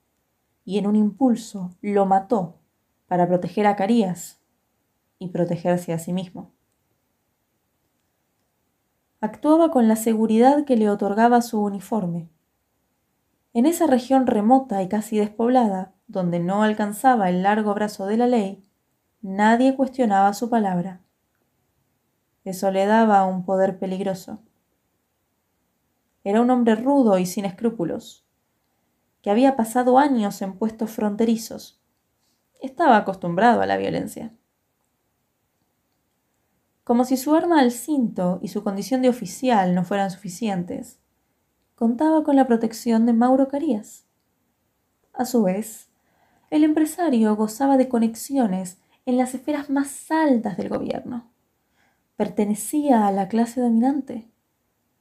y 0.66 0.78
en 0.78 0.88
un 0.88 0.96
impulso 0.96 1.72
lo 1.82 2.06
mató 2.06 2.60
para 3.08 3.28
proteger 3.28 3.68
a 3.68 3.76
Carías 3.76 4.40
y 5.20 5.28
protegerse 5.28 5.94
a 5.94 6.00
sí 6.00 6.14
mismo. 6.14 6.52
Actuaba 9.20 9.72
con 9.72 9.88
la 9.88 9.96
seguridad 9.96 10.66
que 10.66 10.76
le 10.76 10.90
otorgaba 10.90 11.42
su 11.42 11.62
uniforme. 11.62 12.30
En 13.54 13.66
esa 13.66 13.88
región 13.88 14.28
remota 14.28 14.82
y 14.82 14.90
casi 14.90 15.18
despoblada, 15.18 15.93
donde 16.08 16.40
no 16.40 16.64
alcanzaba 16.64 17.30
el 17.30 17.44
largo 17.44 17.74
brazo 17.74 18.06
de 18.06 18.18
la 18.18 18.28
ley, 18.28 18.64
Nadie 19.26 19.78
cuestionaba 19.78 20.34
su 20.34 20.50
palabra. 20.50 21.00
Eso 22.44 22.72
le 22.72 22.86
daba 22.86 23.26
un 23.26 23.46
poder 23.46 23.80
peligroso. 23.80 24.42
Era 26.26 26.42
un 26.42 26.50
hombre 26.50 26.76
rudo 26.76 27.18
y 27.18 27.26
sin 27.26 27.46
escrúpulos, 27.46 28.26
que 29.22 29.30
había 29.30 29.56
pasado 29.56 29.98
años 29.98 30.42
en 30.42 30.58
puestos 30.58 30.92
fronterizos. 30.92 31.82
Estaba 32.62 32.98
acostumbrado 32.98 33.62
a 33.62 33.66
la 33.66 33.78
violencia. 33.78 34.36
Como 36.84 37.06
si 37.06 37.16
su 37.16 37.34
arma 37.34 37.62
al 37.62 37.72
cinto 37.72 38.40
y 38.42 38.50
su 38.50 38.62
condición 38.62 39.02
de 39.02 39.08
oficial 39.08 39.74
no 39.74 39.86
fueran 39.86 40.12
suficientes, 40.12 41.00
contaba 41.76 42.26
con 42.26 42.36
la 42.36 42.46
protección 42.46 43.06
de 43.06 43.14
Mauro 43.14 43.48
Carías. 43.48 44.06
A 45.14 45.24
su 45.24 45.44
vez, 45.44 45.93
el 46.54 46.64
empresario 46.64 47.36
gozaba 47.36 47.78
de 47.78 47.90
conexiones 47.90 48.78
en 49.08 49.18
las 49.18 49.34
esferas 49.34 49.72
más 49.72 50.12
altas 50.12 50.56
del 50.56 50.70
gobierno. 50.70 51.32
Pertenecía 52.16 53.08
a 53.08 53.12
la 53.12 53.28
clase 53.28 53.60
dominante. 53.60 54.30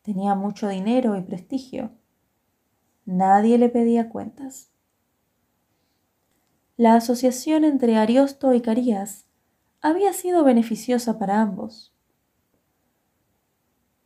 Tenía 0.00 0.35
mucho 0.35 0.68
dinero 0.68 1.14
y 1.14 1.21
prestigio. 1.21 1.90
Nadie 3.04 3.59
le 3.59 3.68
pedía 3.68 4.09
cuentas. 4.09 4.71
La 6.78 6.94
asociación 6.94 7.64
entre 7.64 7.99
Ariosto 7.99 8.54
y 8.54 8.62
Carías 8.62 9.26
había 9.82 10.14
sido 10.14 10.44
beneficiosa 10.44 11.18
para 11.18 11.42
ambos. 11.42 11.92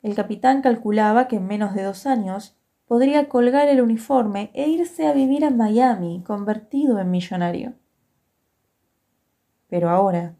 El 0.02 0.16
capitán 0.16 0.62
calculaba 0.62 1.28
que 1.28 1.36
en 1.36 1.46
menos 1.46 1.76
de 1.76 1.84
dos 1.84 2.06
años 2.06 2.56
podría 2.87 3.28
colgar 3.28 3.69
el 3.69 3.81
uniforme 3.81 4.50
e 4.55 4.69
irse 4.69 5.07
a 5.07 5.12
vivir 5.12 5.45
a 5.45 5.50
Miami 5.50 6.23
convertido 6.25 6.99
en 6.99 7.11
millonario. 7.11 7.75
Pero 9.69 9.90
ahora, 9.90 10.37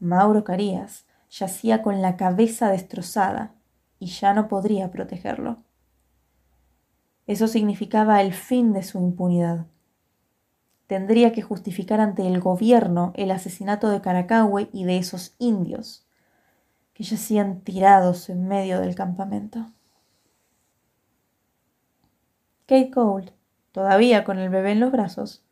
Mauro 0.00 0.44
Carías 0.44 1.06
yacía 1.30 1.82
con 1.82 2.02
la 2.02 2.16
cabeza 2.16 2.68
destrozada 2.68 3.54
y 3.98 4.06
ya 4.06 4.34
no 4.34 4.48
podría 4.48 4.90
protegerlo. 4.90 5.62
Eso 7.26 7.48
significaba 7.48 8.20
el 8.20 8.34
fin 8.34 8.72
de 8.72 8.82
su 8.82 8.98
impunidad. 8.98 9.66
Tendría 10.86 11.32
que 11.32 11.42
justificar 11.42 12.00
ante 12.00 12.26
el 12.26 12.40
gobierno 12.40 13.12
el 13.14 13.30
asesinato 13.30 13.88
de 13.88 14.02
Caracahue 14.02 14.68
y 14.72 14.84
de 14.84 14.98
esos 14.98 15.34
indios 15.38 16.06
que 16.92 17.04
yacían 17.04 17.62
tirados 17.62 18.28
en 18.28 18.46
medio 18.46 18.80
del 18.80 18.94
campamento. 18.94 19.73
Kate 22.66 22.90
Gold, 22.94 23.30
todavía 23.72 24.24
con 24.24 24.38
el 24.38 24.48
bebé 24.48 24.72
en 24.72 24.80
los 24.80 24.92
brazos, 24.92 25.44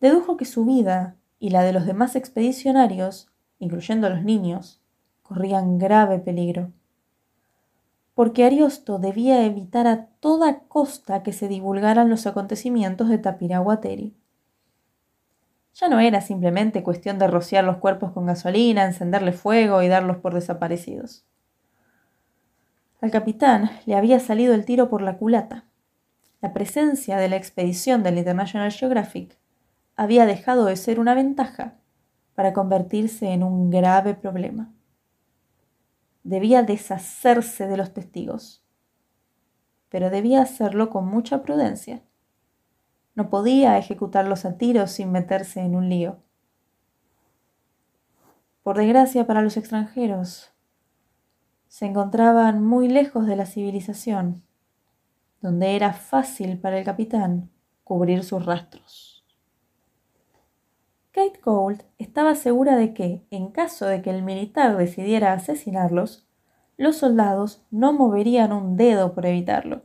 dedujo 0.00 0.36
que 0.36 0.44
su 0.44 0.64
vida 0.64 1.16
y 1.38 1.50
la 1.50 1.62
de 1.62 1.72
los 1.72 1.86
demás 1.86 2.16
expedicionarios, 2.16 3.28
incluyendo 3.58 4.08
los 4.08 4.22
niños, 4.22 4.80
corrían 5.22 5.78
grave 5.78 6.18
peligro 6.18 6.70
porque 8.14 8.44
Ariosto 8.44 8.98
debía 8.98 9.44
evitar 9.44 9.86
a 9.86 10.06
toda 10.20 10.60
costa 10.68 11.22
que 11.22 11.32
se 11.32 11.48
divulgaran 11.48 12.08
los 12.08 12.26
acontecimientos 12.26 13.08
de 13.08 13.18
Tapiraguateri. 13.18 14.14
Ya 15.74 15.88
no 15.88 15.98
era 15.98 16.20
simplemente 16.20 16.84
cuestión 16.84 17.18
de 17.18 17.26
rociar 17.26 17.64
los 17.64 17.78
cuerpos 17.78 18.12
con 18.12 18.26
gasolina, 18.26 18.84
encenderle 18.84 19.32
fuego 19.32 19.82
y 19.82 19.88
darlos 19.88 20.18
por 20.18 20.32
desaparecidos. 20.32 21.24
Al 23.00 23.10
capitán 23.10 23.70
le 23.84 23.96
había 23.96 24.20
salido 24.20 24.54
el 24.54 24.64
tiro 24.64 24.88
por 24.88 25.02
la 25.02 25.18
culata. 25.18 25.64
La 26.44 26.52
presencia 26.52 27.16
de 27.16 27.30
la 27.30 27.36
expedición 27.36 28.02
del 28.02 28.18
International 28.18 28.70
Geographic 28.70 29.38
había 29.96 30.26
dejado 30.26 30.66
de 30.66 30.76
ser 30.76 31.00
una 31.00 31.14
ventaja 31.14 31.78
para 32.34 32.52
convertirse 32.52 33.28
en 33.28 33.42
un 33.42 33.70
grave 33.70 34.12
problema 34.12 34.70
debía 36.22 36.62
deshacerse 36.62 37.66
de 37.66 37.78
los 37.78 37.94
testigos, 37.94 38.62
pero 39.88 40.10
debía 40.10 40.42
hacerlo 40.42 40.90
con 40.90 41.06
mucha 41.06 41.42
prudencia. 41.42 42.02
No 43.14 43.30
podía 43.30 43.78
ejecutarlos 43.78 44.44
a 44.44 44.58
tiros 44.58 44.90
sin 44.90 45.12
meterse 45.12 45.60
en 45.60 45.74
un 45.74 45.88
lío. 45.88 46.18
Por 48.62 48.76
desgracia 48.76 49.26
para 49.26 49.40
los 49.40 49.56
extranjeros, 49.56 50.52
se 51.68 51.86
encontraban 51.86 52.62
muy 52.62 52.88
lejos 52.88 53.26
de 53.26 53.36
la 53.36 53.46
civilización, 53.46 54.42
donde 55.44 55.76
era 55.76 55.92
fácil 55.92 56.58
para 56.58 56.78
el 56.78 56.86
capitán 56.86 57.50
cubrir 57.84 58.24
sus 58.24 58.46
rastros. 58.46 59.26
Kate 61.10 61.38
Gold 61.44 61.82
estaba 61.98 62.34
segura 62.34 62.76
de 62.76 62.94
que, 62.94 63.26
en 63.30 63.50
caso 63.50 63.84
de 63.84 64.00
que 64.00 64.08
el 64.08 64.22
militar 64.22 64.74
decidiera 64.78 65.34
asesinarlos, 65.34 66.26
los 66.78 66.96
soldados 66.96 67.62
no 67.70 67.92
moverían 67.92 68.54
un 68.54 68.78
dedo 68.78 69.12
por 69.12 69.26
evitarlo, 69.26 69.82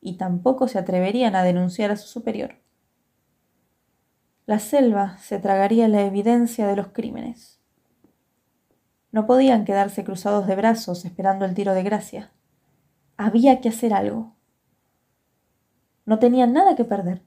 y 0.00 0.16
tampoco 0.16 0.68
se 0.68 0.78
atreverían 0.78 1.36
a 1.36 1.42
denunciar 1.42 1.90
a 1.90 1.96
su 1.96 2.08
superior. 2.08 2.54
La 4.46 4.58
selva 4.58 5.18
se 5.18 5.38
tragaría 5.38 5.86
la 5.86 6.00
evidencia 6.00 6.66
de 6.66 6.76
los 6.76 6.88
crímenes. 6.88 7.60
No 9.12 9.26
podían 9.26 9.66
quedarse 9.66 10.02
cruzados 10.02 10.46
de 10.46 10.56
brazos 10.56 11.04
esperando 11.04 11.44
el 11.44 11.52
tiro 11.52 11.74
de 11.74 11.82
gracia. 11.82 12.32
Había 13.18 13.60
que 13.60 13.68
hacer 13.68 13.92
algo. 13.92 14.33
No 16.04 16.18
tenían 16.18 16.52
nada 16.52 16.76
que 16.76 16.84
perder. 16.84 17.22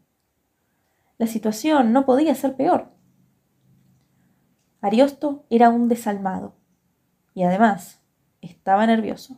La 1.17 1.27
situación 1.27 1.93
no 1.93 2.05
podía 2.05 2.35
ser 2.35 2.55
peor. 2.55 2.91
Ariosto 4.81 5.45
era 5.49 5.69
un 5.69 5.89
desalmado 5.89 6.55
y 7.33 7.43
además 7.43 8.01
estaba 8.41 8.85
nervioso. 8.85 9.37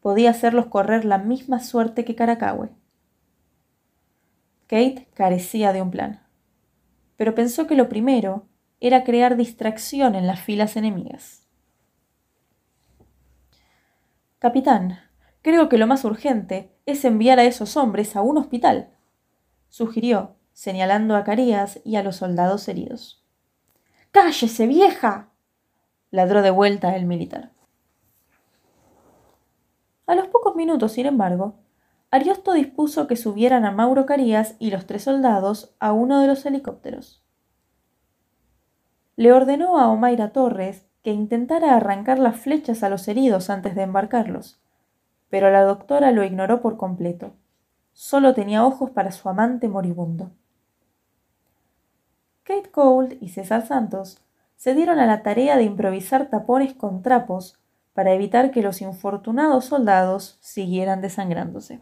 Podía 0.00 0.30
hacerlos 0.30 0.66
correr 0.66 1.04
la 1.04 1.18
misma 1.18 1.60
suerte 1.60 2.04
que 2.04 2.14
Caracahue. 2.14 2.70
Kate 4.66 5.08
carecía 5.14 5.72
de 5.72 5.82
un 5.82 5.90
plan, 5.90 6.26
pero 7.16 7.34
pensó 7.34 7.66
que 7.66 7.74
lo 7.74 7.88
primero 7.88 8.46
era 8.80 9.04
crear 9.04 9.36
distracción 9.36 10.14
en 10.14 10.26
las 10.26 10.40
filas 10.40 10.76
enemigas. 10.76 11.46
Capitán, 14.38 15.00
creo 15.42 15.68
que 15.68 15.78
lo 15.78 15.86
más 15.86 16.04
urgente 16.04 16.74
es 16.86 17.04
enviar 17.04 17.38
a 17.38 17.44
esos 17.44 17.76
hombres 17.76 18.16
a 18.16 18.22
un 18.22 18.38
hospital, 18.38 18.90
sugirió, 19.68 20.36
señalando 20.52 21.16
a 21.16 21.24
Carías 21.24 21.80
y 21.84 21.96
a 21.96 22.02
los 22.02 22.16
soldados 22.16 22.68
heridos. 22.68 23.24
Cállese, 24.10 24.66
vieja. 24.66 25.30
ladró 26.10 26.42
de 26.42 26.50
vuelta 26.50 26.96
el 26.96 27.06
militar. 27.06 27.52
A 30.06 30.14
los 30.16 30.26
pocos 30.26 30.56
minutos, 30.56 30.92
sin 30.92 31.06
embargo, 31.06 31.54
Ariosto 32.10 32.52
dispuso 32.54 33.06
que 33.06 33.14
subieran 33.14 33.64
a 33.64 33.70
Mauro 33.70 34.04
Carías 34.04 34.56
y 34.58 34.72
los 34.72 34.84
tres 34.86 35.04
soldados 35.04 35.76
a 35.78 35.92
uno 35.92 36.20
de 36.20 36.26
los 36.26 36.44
helicópteros. 36.44 37.22
Le 39.14 39.32
ordenó 39.32 39.78
a 39.78 39.88
Omaira 39.88 40.32
Torres 40.32 40.88
que 41.04 41.12
intentara 41.12 41.76
arrancar 41.76 42.18
las 42.18 42.36
flechas 42.36 42.82
a 42.82 42.88
los 42.88 43.06
heridos 43.06 43.48
antes 43.48 43.76
de 43.76 43.82
embarcarlos, 43.82 44.60
pero 45.30 45.50
la 45.50 45.62
doctora 45.62 46.10
lo 46.10 46.24
ignoró 46.24 46.60
por 46.60 46.76
completo. 46.76 47.32
Solo 47.92 48.34
tenía 48.34 48.64
ojos 48.66 48.90
para 48.90 49.12
su 49.12 49.28
amante 49.28 49.68
moribundo. 49.68 50.30
Kate 52.42 52.70
Gold 52.72 53.16
y 53.20 53.28
César 53.28 53.66
Santos 53.66 54.20
se 54.56 54.74
dieron 54.74 54.98
a 54.98 55.06
la 55.06 55.22
tarea 55.22 55.56
de 55.56 55.62
improvisar 55.62 56.28
tapones 56.28 56.74
con 56.74 57.02
trapos 57.02 57.58
para 57.94 58.12
evitar 58.12 58.50
que 58.50 58.62
los 58.62 58.82
infortunados 58.82 59.66
soldados 59.66 60.36
siguieran 60.40 61.00
desangrándose. 61.00 61.80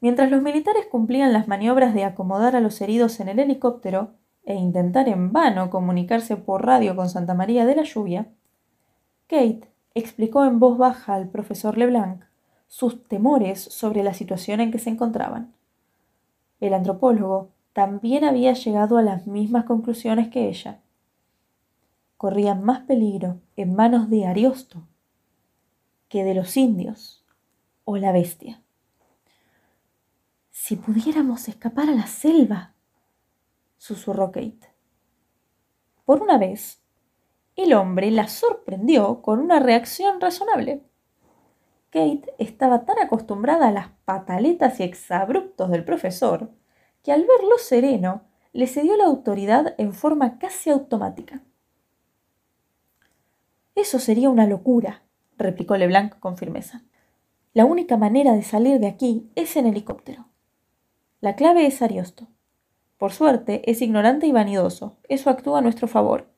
Mientras 0.00 0.30
los 0.30 0.42
militares 0.42 0.86
cumplían 0.86 1.32
las 1.32 1.48
maniobras 1.48 1.94
de 1.94 2.04
acomodar 2.04 2.54
a 2.54 2.60
los 2.60 2.80
heridos 2.80 3.18
en 3.20 3.28
el 3.28 3.38
helicóptero 3.38 4.12
e 4.44 4.54
intentar 4.54 5.08
en 5.08 5.32
vano 5.32 5.70
comunicarse 5.70 6.36
por 6.36 6.64
radio 6.64 6.94
con 6.94 7.08
Santa 7.08 7.34
María 7.34 7.66
de 7.66 7.76
la 7.76 7.82
Lluvia, 7.82 8.28
Kate 9.26 9.68
explicó 9.98 10.44
en 10.44 10.58
voz 10.58 10.76
baja 10.76 11.14
al 11.14 11.28
profesor 11.28 11.78
Leblanc 11.78 12.22
sus 12.68 13.02
temores 13.04 13.60
sobre 13.60 14.02
la 14.02 14.12
situación 14.12 14.60
en 14.60 14.70
que 14.70 14.78
se 14.78 14.90
encontraban. 14.90 15.54
El 16.60 16.74
antropólogo 16.74 17.50
también 17.72 18.24
había 18.24 18.52
llegado 18.52 18.98
a 18.98 19.02
las 19.02 19.26
mismas 19.26 19.64
conclusiones 19.64 20.28
que 20.28 20.48
ella. 20.48 20.80
Corrían 22.16 22.62
más 22.62 22.80
peligro 22.80 23.40
en 23.56 23.74
manos 23.74 24.10
de 24.10 24.26
Ariosto 24.26 24.82
que 26.08 26.24
de 26.24 26.34
los 26.34 26.56
indios 26.56 27.24
o 27.84 27.96
la 27.96 28.12
bestia. 28.12 28.60
Si 30.50 30.76
pudiéramos 30.76 31.48
escapar 31.48 31.88
a 31.88 31.94
la 31.94 32.06
selva, 32.06 32.74
susurró 33.78 34.30
Kate. 34.30 34.74
Por 36.04 36.22
una 36.22 36.38
vez, 36.38 36.80
el 37.56 37.72
hombre 37.72 38.10
la 38.10 38.28
sorprendió 38.28 39.22
con 39.22 39.40
una 39.40 39.58
reacción 39.58 40.20
razonable. 40.20 40.82
Kate 41.90 42.34
estaba 42.38 42.84
tan 42.84 42.98
acostumbrada 42.98 43.68
a 43.68 43.72
las 43.72 43.88
pataletas 44.04 44.80
y 44.80 44.82
exabruptos 44.82 45.70
del 45.70 45.84
profesor 45.84 46.50
que 47.02 47.12
al 47.12 47.20
verlo 47.20 47.56
sereno 47.58 48.22
le 48.52 48.66
cedió 48.66 48.96
la 48.96 49.04
autoridad 49.04 49.74
en 49.78 49.94
forma 49.94 50.38
casi 50.38 50.70
automática. 50.70 51.42
Eso 53.74 53.98
sería 53.98 54.30
una 54.30 54.46
locura, 54.46 55.02
replicó 55.36 55.76
Leblanc 55.76 56.18
con 56.18 56.36
firmeza. 56.36 56.82
La 57.52 57.64
única 57.64 57.96
manera 57.96 58.32
de 58.32 58.42
salir 58.42 58.80
de 58.80 58.86
aquí 58.86 59.30
es 59.34 59.56
en 59.56 59.66
helicóptero. 59.66 60.26
La 61.20 61.36
clave 61.36 61.66
es 61.66 61.80
Ariosto. 61.80 62.28
Por 62.98 63.12
suerte, 63.12 63.70
es 63.70 63.80
ignorante 63.82 64.26
y 64.26 64.32
vanidoso. 64.32 64.96
Eso 65.08 65.30
actúa 65.30 65.58
a 65.58 65.62
nuestro 65.62 65.88
favor. 65.88 66.35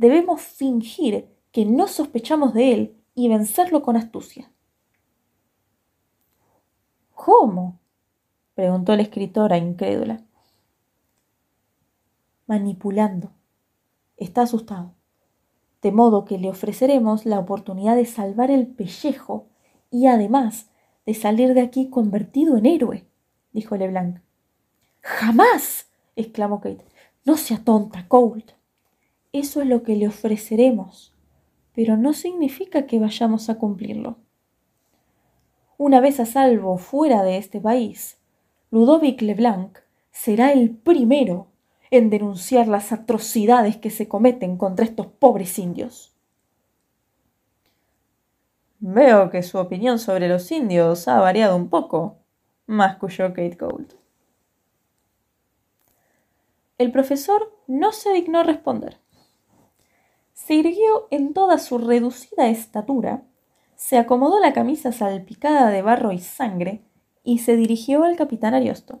Debemos 0.00 0.40
fingir 0.40 1.28
que 1.52 1.66
no 1.66 1.86
sospechamos 1.86 2.54
de 2.54 2.72
él 2.72 2.96
y 3.14 3.28
vencerlo 3.28 3.82
con 3.82 3.98
astucia. 3.98 4.50
¿Cómo? 7.14 7.78
preguntó 8.54 8.96
la 8.96 9.02
escritora 9.02 9.58
incrédula. 9.58 10.22
Manipulando. 12.46 13.32
Está 14.16 14.40
asustado. 14.40 14.94
De 15.82 15.92
modo 15.92 16.24
que 16.24 16.38
le 16.38 16.48
ofreceremos 16.48 17.26
la 17.26 17.38
oportunidad 17.38 17.94
de 17.94 18.06
salvar 18.06 18.50
el 18.50 18.68
pellejo 18.68 19.48
y 19.90 20.06
además 20.06 20.70
de 21.04 21.12
salir 21.12 21.52
de 21.52 21.60
aquí 21.60 21.90
convertido 21.90 22.56
en 22.56 22.64
héroe, 22.64 23.06
dijo 23.52 23.76
Leblanc. 23.76 24.22
¡Jamás! 25.02 25.90
exclamó 26.16 26.62
Kate. 26.62 26.86
No 27.26 27.36
sea 27.36 27.62
tonta, 27.62 28.08
Colt. 28.08 28.52
Eso 29.32 29.62
es 29.62 29.68
lo 29.68 29.84
que 29.84 29.94
le 29.94 30.08
ofreceremos, 30.08 31.14
pero 31.74 31.96
no 31.96 32.12
significa 32.14 32.86
que 32.86 32.98
vayamos 32.98 33.48
a 33.48 33.58
cumplirlo. 33.58 34.16
Una 35.78 36.00
vez 36.00 36.18
a 36.18 36.26
salvo 36.26 36.78
fuera 36.78 37.22
de 37.22 37.36
este 37.36 37.60
país, 37.60 38.18
Ludovic 38.70 39.22
Leblanc 39.22 39.78
será 40.10 40.52
el 40.52 40.70
primero 40.70 41.46
en 41.90 42.10
denunciar 42.10 42.68
las 42.68 42.92
atrocidades 42.92 43.76
que 43.76 43.90
se 43.90 44.08
cometen 44.08 44.56
contra 44.56 44.84
estos 44.84 45.06
pobres 45.06 45.58
indios. 45.58 46.12
Veo 48.80 49.30
que 49.30 49.42
su 49.42 49.58
opinión 49.58 49.98
sobre 49.98 50.28
los 50.28 50.50
indios 50.50 51.06
ha 51.06 51.20
variado 51.20 51.54
un 51.54 51.68
poco, 51.68 52.16
masculló 52.66 53.28
Kate 53.28 53.56
Gold. 53.58 53.94
El 56.78 56.90
profesor 56.90 57.52
no 57.66 57.92
se 57.92 58.12
dignó 58.12 58.42
responder. 58.42 58.98
Se 60.50 60.56
irguió 60.56 61.06
en 61.12 61.32
toda 61.32 61.58
su 61.58 61.78
reducida 61.78 62.48
estatura, 62.48 63.22
se 63.76 63.98
acomodó 63.98 64.40
la 64.40 64.52
camisa 64.52 64.90
salpicada 64.90 65.70
de 65.70 65.80
barro 65.80 66.10
y 66.10 66.18
sangre 66.18 66.82
y 67.22 67.38
se 67.38 67.54
dirigió 67.54 68.02
al 68.02 68.16
capitán 68.16 68.54
Ariosto. 68.54 68.98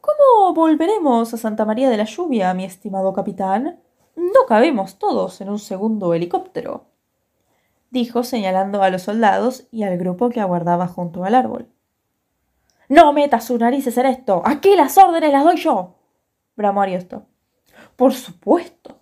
¿Cómo 0.00 0.54
volveremos 0.54 1.34
a 1.34 1.38
Santa 1.38 1.64
María 1.64 1.90
de 1.90 1.96
la 1.96 2.04
Lluvia, 2.04 2.54
mi 2.54 2.64
estimado 2.64 3.12
capitán? 3.12 3.80
No 4.14 4.46
cabemos 4.46 5.00
todos 5.00 5.40
en 5.40 5.48
un 5.48 5.58
segundo 5.58 6.14
helicóptero, 6.14 6.84
dijo 7.90 8.22
señalando 8.22 8.80
a 8.84 8.90
los 8.90 9.02
soldados 9.02 9.66
y 9.72 9.82
al 9.82 9.98
grupo 9.98 10.30
que 10.30 10.40
aguardaba 10.40 10.86
junto 10.86 11.24
al 11.24 11.34
árbol. 11.34 11.68
No 12.88 13.12
metas 13.12 13.44
sus 13.44 13.58
narices 13.58 13.98
en 13.98 14.06
esto. 14.06 14.40
Aquí 14.44 14.76
las 14.76 14.96
órdenes 14.98 15.32
las 15.32 15.42
doy 15.42 15.56
yo. 15.56 15.96
bramó 16.54 16.82
Ariosto. 16.82 17.24
Por 17.96 18.14
supuesto. 18.14 18.99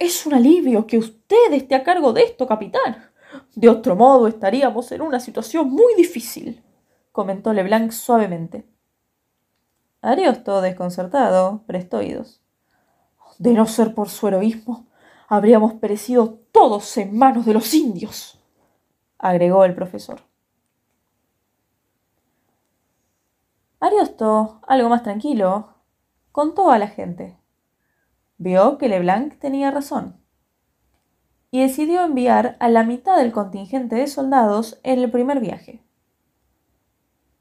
Es 0.00 0.24
un 0.24 0.34
alivio 0.34 0.86
que 0.86 0.96
usted 0.96 1.52
esté 1.52 1.74
a 1.74 1.82
cargo 1.82 2.12
de 2.12 2.22
esto, 2.22 2.46
capitán. 2.46 3.10
De 3.54 3.68
otro 3.68 3.96
modo 3.96 4.26
estaríamos 4.28 4.90
en 4.92 5.02
una 5.02 5.20
situación 5.20 5.70
muy 5.70 5.94
difícil, 5.94 6.62
comentó 7.12 7.52
Leblanc 7.52 7.90
suavemente. 7.92 8.66
Ariosto, 10.00 10.60
desconcertado, 10.60 11.62
prestó 11.66 11.98
oídos. 11.98 12.40
De 13.38 13.52
no 13.52 13.66
ser 13.66 13.94
por 13.94 14.08
su 14.08 14.28
heroísmo, 14.28 14.86
habríamos 15.28 15.74
perecido 15.74 16.38
todos 16.52 16.96
en 16.96 17.16
manos 17.16 17.44
de 17.44 17.54
los 17.54 17.74
indios, 17.74 18.38
agregó 19.18 19.64
el 19.64 19.74
profesor. 19.74 20.22
Ariosto, 23.80 24.60
algo 24.66 24.88
más 24.88 25.02
tranquilo, 25.02 25.74
contó 26.32 26.70
a 26.70 26.78
la 26.78 26.88
gente. 26.88 27.36
Vio 28.44 28.76
que 28.76 28.90
Leblanc 28.90 29.38
tenía 29.38 29.70
razón 29.70 30.20
y 31.50 31.62
decidió 31.62 32.04
enviar 32.04 32.58
a 32.60 32.68
la 32.68 32.84
mitad 32.84 33.16
del 33.16 33.32
contingente 33.32 33.96
de 33.96 34.06
soldados 34.06 34.78
en 34.82 34.98
el 34.98 35.10
primer 35.10 35.40
viaje. 35.40 35.82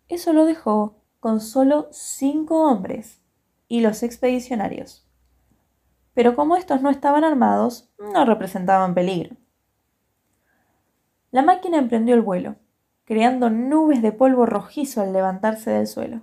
Eso 0.08 0.32
lo 0.32 0.46
dejó 0.46 0.96
con 1.20 1.42
solo 1.42 1.89
cinco 1.92 2.63
hombres 2.63 3.22
y 3.68 3.82
los 3.82 4.02
expedicionarios. 4.02 5.06
Pero 6.13 6.38
como 6.38 6.56
estos 6.56 6.82
no 6.82 6.89
estaban 6.89 7.26
armados, 7.26 7.92
no 8.00 8.24
representaban 8.24 8.94
peligro. 8.94 9.36
La 11.32 11.42
máquina 11.42 11.80
emprendió 11.80 12.16
el 12.16 12.22
vuelo, 12.22 12.56
creando 13.04 13.50
nubes 13.50 14.02
de 14.02 14.13
polvo 14.13 14.46
rojizo 14.46 15.02
al 15.02 15.12
levantarse 15.12 15.70
del 15.70 15.88
suelo 15.88 16.22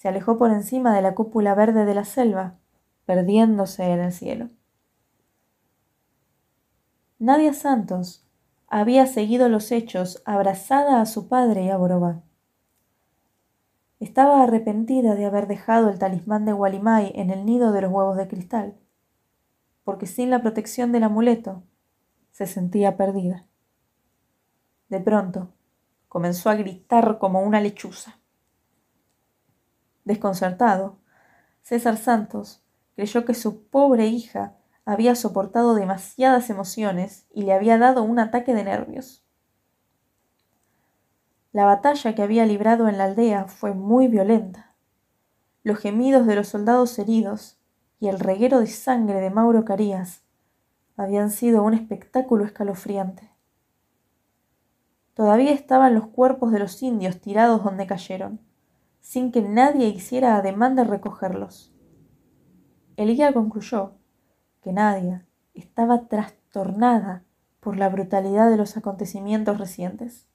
se 0.00 0.08
alejó 0.08 0.38
por 0.38 0.50
encima 0.50 0.96
de 0.96 1.02
la 1.02 1.14
cúpula 1.14 1.54
verde 1.54 1.84
de 1.84 1.94
la 1.94 2.06
selva, 2.06 2.54
perdiéndose 3.10 3.82
en 3.82 3.98
el 3.98 4.12
cielo. 4.12 4.50
Nadia 7.18 7.52
Santos 7.52 8.24
había 8.68 9.04
seguido 9.06 9.48
los 9.48 9.72
hechos 9.72 10.22
abrazada 10.24 11.00
a 11.00 11.06
su 11.06 11.26
padre 11.26 11.64
y 11.64 11.70
a 11.70 11.76
Borobá. 11.76 12.22
Estaba 13.98 14.44
arrepentida 14.44 15.16
de 15.16 15.24
haber 15.24 15.48
dejado 15.48 15.90
el 15.90 15.98
talismán 15.98 16.44
de 16.44 16.52
Walimai 16.52 17.10
en 17.16 17.30
el 17.30 17.44
nido 17.44 17.72
de 17.72 17.80
los 17.80 17.90
huevos 17.90 18.16
de 18.16 18.28
cristal, 18.28 18.76
porque 19.82 20.06
sin 20.06 20.30
la 20.30 20.40
protección 20.40 20.92
del 20.92 21.02
amuleto 21.02 21.64
se 22.30 22.46
sentía 22.46 22.96
perdida. 22.96 23.44
De 24.88 25.00
pronto 25.00 25.52
comenzó 26.06 26.48
a 26.48 26.54
gritar 26.54 27.18
como 27.18 27.42
una 27.42 27.60
lechuza. 27.60 28.20
Desconcertado, 30.04 31.00
César 31.62 31.96
Santos 31.96 32.62
creyó 32.94 33.24
que 33.24 33.34
su 33.34 33.64
pobre 33.64 34.06
hija 34.06 34.56
había 34.84 35.14
soportado 35.14 35.74
demasiadas 35.74 36.50
emociones 36.50 37.26
y 37.32 37.42
le 37.42 37.52
había 37.52 37.78
dado 37.78 38.02
un 38.02 38.18
ataque 38.18 38.54
de 38.54 38.64
nervios. 38.64 39.24
La 41.52 41.64
batalla 41.64 42.14
que 42.14 42.22
había 42.22 42.46
librado 42.46 42.88
en 42.88 42.98
la 42.98 43.04
aldea 43.04 43.46
fue 43.46 43.74
muy 43.74 44.08
violenta. 44.08 44.74
Los 45.62 45.78
gemidos 45.78 46.26
de 46.26 46.36
los 46.36 46.48
soldados 46.48 46.98
heridos 46.98 47.58
y 47.98 48.08
el 48.08 48.18
reguero 48.18 48.60
de 48.60 48.66
sangre 48.66 49.20
de 49.20 49.30
Mauro 49.30 49.64
Carías 49.64 50.22
habían 50.96 51.30
sido 51.30 51.62
un 51.62 51.74
espectáculo 51.74 52.44
escalofriante. 52.44 53.30
Todavía 55.14 55.52
estaban 55.52 55.94
los 55.94 56.06
cuerpos 56.06 56.52
de 56.52 56.60
los 56.60 56.82
indios 56.82 57.20
tirados 57.20 57.64
donde 57.64 57.86
cayeron 57.86 58.40
sin 59.00 59.32
que 59.32 59.42
nadie 59.42 59.88
hiciera 59.88 60.36
ademán 60.36 60.76
de 60.76 60.84
recogerlos. 60.84 61.72
El 63.00 63.32
concluyó 63.32 63.92
que 64.62 64.74
Nadia 64.74 65.24
estaba 65.54 66.08
trastornada 66.08 67.24
por 67.58 67.78
la 67.78 67.88
brutalidad 67.88 68.50
de 68.50 68.58
los 68.58 68.76
acontecimientos 68.76 69.56
recientes. 69.56 70.26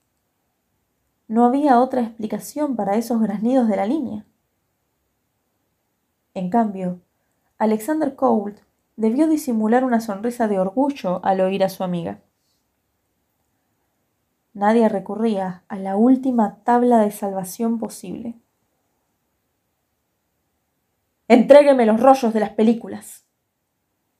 No 1.27 1.45
había 1.45 1.79
otra 1.79 2.01
explicación 2.01 2.75
para 2.75 2.95
esos 2.95 3.21
graznidos 3.21 3.67
de 3.67 3.75
la 3.75 3.85
línea. 3.85 4.25
En 6.33 6.49
cambio, 6.49 7.01
Alexander 7.59 8.15
Colt 8.15 8.57
debió 8.95 9.27
disimular 9.27 9.83
una 9.83 10.01
sonrisa 10.01 10.47
de 10.47 10.57
orgullo 10.57 11.23
al 11.23 11.41
oír 11.41 11.63
a 11.63 11.69
su 11.69 11.83
amiga. 11.83 12.21
Nadia 14.55 14.89
recurría 14.89 15.61
a 15.67 15.77
la 15.77 15.97
última 15.97 16.63
tabla 16.63 16.97
de 17.01 17.11
salvación 17.11 17.77
posible. 17.77 18.39
Entrégueme 21.27 21.87
los 21.87 21.99
rollos 21.99 22.35
de 22.35 22.39
las 22.39 22.51
películas, 22.51 23.25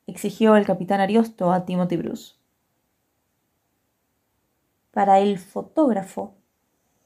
exigió 0.08 0.56
el 0.56 0.66
capitán 0.66 1.02
Ariosto 1.02 1.52
a 1.52 1.64
Timothy 1.64 1.98
Bruce. 1.98 2.34
Para 4.90 5.20
el 5.20 5.38
fotógrafo, 5.38 6.34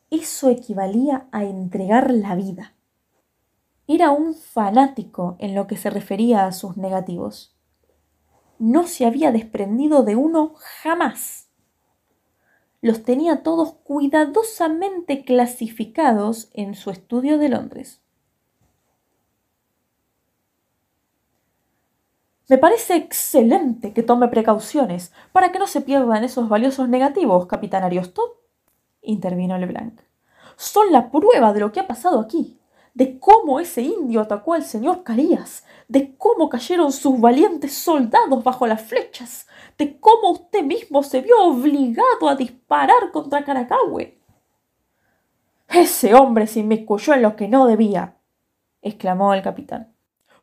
eso 0.09 0.49
equivalía 0.49 1.27
a 1.33 1.43
entregar 1.43 2.12
la 2.12 2.35
vida. 2.35 2.75
Era 3.88 4.12
un 4.12 4.35
fanático 4.35 5.35
en 5.38 5.53
lo 5.53 5.67
que 5.67 5.75
se 5.75 5.89
refería 5.89 6.45
a 6.45 6.53
sus 6.53 6.77
negativos. 6.77 7.57
No 8.57 8.88
se 8.88 9.05
había 9.05 9.33
desprendido 9.33 10.03
de 10.03 10.15
uno 10.15 10.53
jamás. 10.55 11.49
Los 12.81 13.03
tenía 13.03 13.43
todos 13.43 13.73
cuidadosamente 13.83 15.25
clasificados 15.25 16.49
en 16.53 16.75
su 16.75 16.89
estudio 16.89 17.38
de 17.38 17.49
Londres. 17.49 18.01
Me 22.49 22.57
parece 22.57 22.95
excelente 22.95 23.93
que 23.93 24.01
tome 24.01 24.27
precauciones 24.27 25.13
para 25.31 25.51
que 25.51 25.59
no 25.59 25.67
se 25.67 25.81
pierdan 25.81 26.23
esos 26.23 26.49
valiosos 26.49 26.89
negativos, 26.89 27.45
capitán 27.45 27.83
Ariosto, 27.83 28.41
intervino 29.03 29.55
Leblanc. 29.55 30.01
Son 30.55 30.91
la 30.91 31.12
prueba 31.12 31.53
de 31.53 31.59
lo 31.59 31.71
que 31.71 31.79
ha 31.79 31.88
pasado 31.88 32.19
aquí, 32.19 32.59
de 32.95 33.19
cómo 33.19 33.59
ese 33.59 33.83
indio 33.83 34.19
atacó 34.19 34.55
al 34.55 34.63
señor 34.63 35.03
Carías, 35.03 35.63
de 35.88 36.17
cómo 36.17 36.49
cayeron 36.49 36.91
sus 36.91 37.21
valientes 37.21 37.75
soldados 37.75 38.43
bajo 38.43 38.65
las 38.65 38.81
flechas, 38.81 39.45
de 39.77 39.99
cómo 39.99 40.31
usted 40.31 40.63
mismo 40.63 41.03
se 41.03 41.21
vio 41.21 41.39
obligado 41.43 42.27
a 42.27 42.35
disparar 42.35 43.12
contra 43.13 43.45
Caracahue. 43.45 44.19
Ese 45.67 46.15
hombre 46.15 46.47
se 46.47 46.62
inmiscuyó 46.62 47.13
en 47.13 47.21
lo 47.21 47.35
que 47.35 47.47
no 47.47 47.67
debía, 47.67 48.17
exclamó 48.81 49.35
el 49.35 49.43
capitán. 49.43 49.93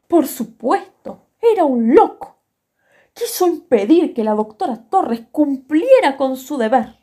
Por 0.06 0.28
supuesto, 0.28 1.25
era 1.52 1.64
un 1.64 1.94
loco. 1.94 2.38
Quiso 3.12 3.46
impedir 3.46 4.12
que 4.12 4.24
la 4.24 4.34
doctora 4.34 4.88
Torres 4.88 5.22
cumpliera 5.32 6.16
con 6.16 6.36
su 6.36 6.58
deber. 6.58 6.96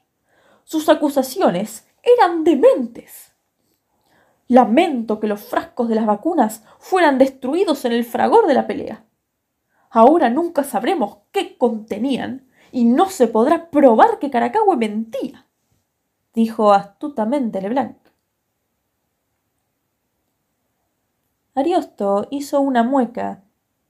Sus 0.63 0.87
acusaciones 0.89 1.87
eran 2.03 2.43
dementes. 2.43 3.35
Lamento 4.47 5.19
que 5.19 5.27
los 5.27 5.41
frascos 5.41 5.87
de 5.89 5.95
las 5.95 6.05
vacunas 6.05 6.63
fueran 6.79 7.17
destruidos 7.17 7.85
en 7.85 7.93
el 7.93 8.05
fragor 8.05 8.45
de 8.45 8.53
la 8.53 8.67
pelea. 8.67 9.05
Ahora 9.89 10.29
nunca 10.29 10.63
sabremos 10.63 11.19
qué 11.31 11.57
contenían 11.57 12.47
y 12.71 12.85
no 12.85 13.09
se 13.09 13.27
podrá 13.27 13.69
probar 13.69 14.19
que 14.19 14.29
Caracahue 14.29 14.75
mentía, 14.75 15.47
dijo 16.33 16.73
astutamente 16.73 17.61
Leblanc. 17.61 17.97
Ariosto 21.55 22.27
hizo 22.31 22.61
una 22.61 22.81
mueca 22.81 23.42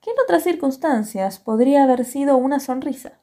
que 0.04 0.12
en 0.12 0.20
otras 0.22 0.44
circunstancias 0.44 1.40
podría 1.40 1.86
haber 1.86 2.04
sido 2.04 2.36
una 2.36 2.60
sonrisa. 2.60 3.22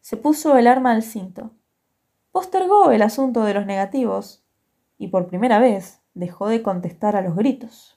Se 0.00 0.16
puso 0.16 0.58
el 0.58 0.66
arma 0.66 0.90
al 0.90 1.04
cinto, 1.04 1.52
postergó 2.32 2.90
el 2.90 3.02
asunto 3.02 3.44
de 3.44 3.54
los 3.54 3.64
negativos 3.64 4.44
y 4.98 5.06
por 5.08 5.28
primera 5.28 5.60
vez 5.60 6.00
dejó 6.14 6.48
de 6.48 6.64
contestar 6.64 7.14
a 7.14 7.22
los 7.22 7.36
gritos. 7.36 7.96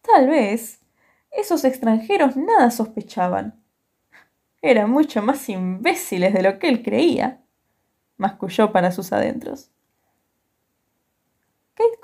Tal 0.00 0.26
vez 0.26 0.80
esos 1.30 1.64
extranjeros 1.64 2.36
nada 2.36 2.70
sospechaban. 2.72 3.62
eran 4.62 4.90
mucho 4.90 5.22
más 5.22 5.48
imbéciles 5.48 6.34
de 6.34 6.42
lo 6.42 6.58
que 6.58 6.68
él 6.68 6.82
creía, 6.82 7.40
masculló 8.16 8.72
para 8.72 8.90
sus 8.90 9.12
adentros. 9.12 9.70
Kate 11.74 11.98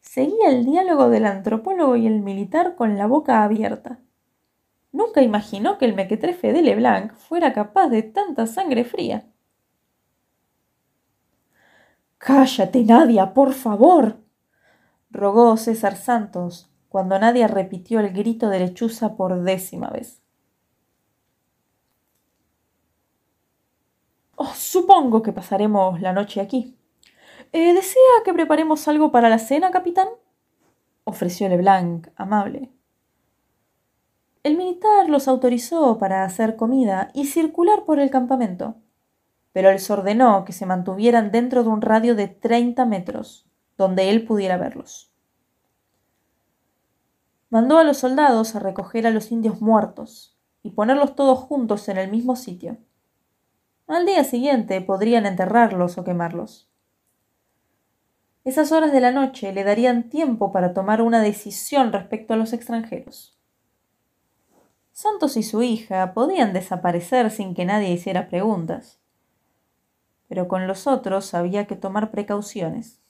seguía 0.00 0.50
el 0.50 0.64
diálogo 0.64 1.08
del 1.08 1.26
antropólogo 1.26 1.96
y 1.96 2.06
el 2.06 2.20
militar 2.20 2.74
con 2.76 2.98
la 2.98 3.06
boca 3.06 3.44
abierta. 3.44 4.00
Nunca 4.92 5.22
imaginó 5.22 5.78
que 5.78 5.84
el 5.84 5.94
mequetrefe 5.94 6.52
de 6.52 6.62
Leblanc 6.62 7.14
fuera 7.14 7.52
capaz 7.52 7.88
de 7.88 8.02
tanta 8.02 8.46
sangre 8.46 8.84
fría. 8.84 9.26
Cállate, 12.18 12.84
Nadia, 12.84 13.32
por 13.32 13.54
favor, 13.54 14.18
rogó 15.10 15.56
César 15.56 15.96
Santos 15.96 16.70
cuando 16.88 17.18
Nadia 17.18 17.46
repitió 17.46 18.00
el 18.00 18.12
grito 18.12 18.48
de 18.48 18.58
lechuza 18.60 19.16
por 19.16 19.42
décima 19.42 19.90
vez. 19.90 20.20
Oh, 24.36 24.52
supongo 24.54 25.22
que 25.22 25.32
pasaremos 25.32 26.00
la 26.00 26.12
noche 26.12 26.40
aquí. 26.40 26.79
Eh, 27.52 27.74
¿Desea 27.74 28.22
que 28.24 28.32
preparemos 28.32 28.86
algo 28.86 29.10
para 29.10 29.28
la 29.28 29.38
cena, 29.38 29.70
capitán? 29.70 30.08
ofreció 31.04 31.48
Leblanc, 31.48 32.08
amable. 32.14 32.70
El 34.44 34.56
militar 34.56 35.08
los 35.08 35.26
autorizó 35.26 35.98
para 35.98 36.24
hacer 36.24 36.54
comida 36.56 37.10
y 37.12 37.26
circular 37.26 37.84
por 37.84 37.98
el 37.98 38.08
campamento, 38.08 38.76
pero 39.52 39.72
les 39.72 39.90
ordenó 39.90 40.44
que 40.44 40.52
se 40.52 40.64
mantuvieran 40.64 41.32
dentro 41.32 41.64
de 41.64 41.70
un 41.70 41.82
radio 41.82 42.14
de 42.14 42.28
treinta 42.28 42.86
metros, 42.86 43.46
donde 43.76 44.10
él 44.10 44.24
pudiera 44.24 44.56
verlos. 44.56 45.10
Mandó 47.50 47.78
a 47.78 47.84
los 47.84 47.98
soldados 47.98 48.54
a 48.54 48.60
recoger 48.60 49.08
a 49.08 49.10
los 49.10 49.32
indios 49.32 49.60
muertos 49.60 50.38
y 50.62 50.70
ponerlos 50.70 51.16
todos 51.16 51.40
juntos 51.40 51.88
en 51.88 51.98
el 51.98 52.08
mismo 52.08 52.36
sitio. 52.36 52.78
Al 53.88 54.06
día 54.06 54.22
siguiente 54.22 54.80
podrían 54.80 55.26
enterrarlos 55.26 55.98
o 55.98 56.04
quemarlos. 56.04 56.69
Esas 58.42 58.72
horas 58.72 58.90
de 58.92 59.00
la 59.00 59.12
noche 59.12 59.52
le 59.52 59.64
darían 59.64 60.08
tiempo 60.08 60.50
para 60.50 60.72
tomar 60.72 61.02
una 61.02 61.20
decisión 61.20 61.92
respecto 61.92 62.32
a 62.32 62.36
los 62.38 62.54
extranjeros. 62.54 63.36
Santos 64.92 65.36
y 65.36 65.42
su 65.42 65.62
hija 65.62 66.14
podían 66.14 66.54
desaparecer 66.54 67.30
sin 67.30 67.54
que 67.54 67.66
nadie 67.66 67.90
hiciera 67.90 68.28
preguntas, 68.28 68.98
pero 70.28 70.48
con 70.48 70.66
los 70.66 70.86
otros 70.86 71.34
había 71.34 71.66
que 71.66 71.76
tomar 71.76 72.10
precauciones. 72.10 73.00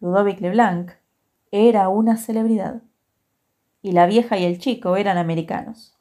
Ludovic 0.00 0.40
Leblanc 0.40 0.92
era 1.50 1.88
una 1.88 2.16
celebridad, 2.16 2.82
y 3.80 3.92
la 3.92 4.06
vieja 4.06 4.36
y 4.36 4.44
el 4.44 4.58
chico 4.58 4.96
eran 4.96 5.16
americanos. 5.16 5.96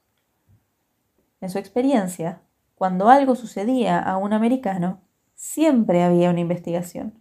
En 1.40 1.50
su 1.50 1.58
experiencia, 1.58 2.42
cuando 2.76 3.10
algo 3.10 3.36
sucedía 3.36 4.00
a 4.00 4.18
un 4.18 4.34
americano, 4.34 5.02
siempre 5.36 6.04
había 6.04 6.30
una 6.30 6.42
investigación. 6.42 7.19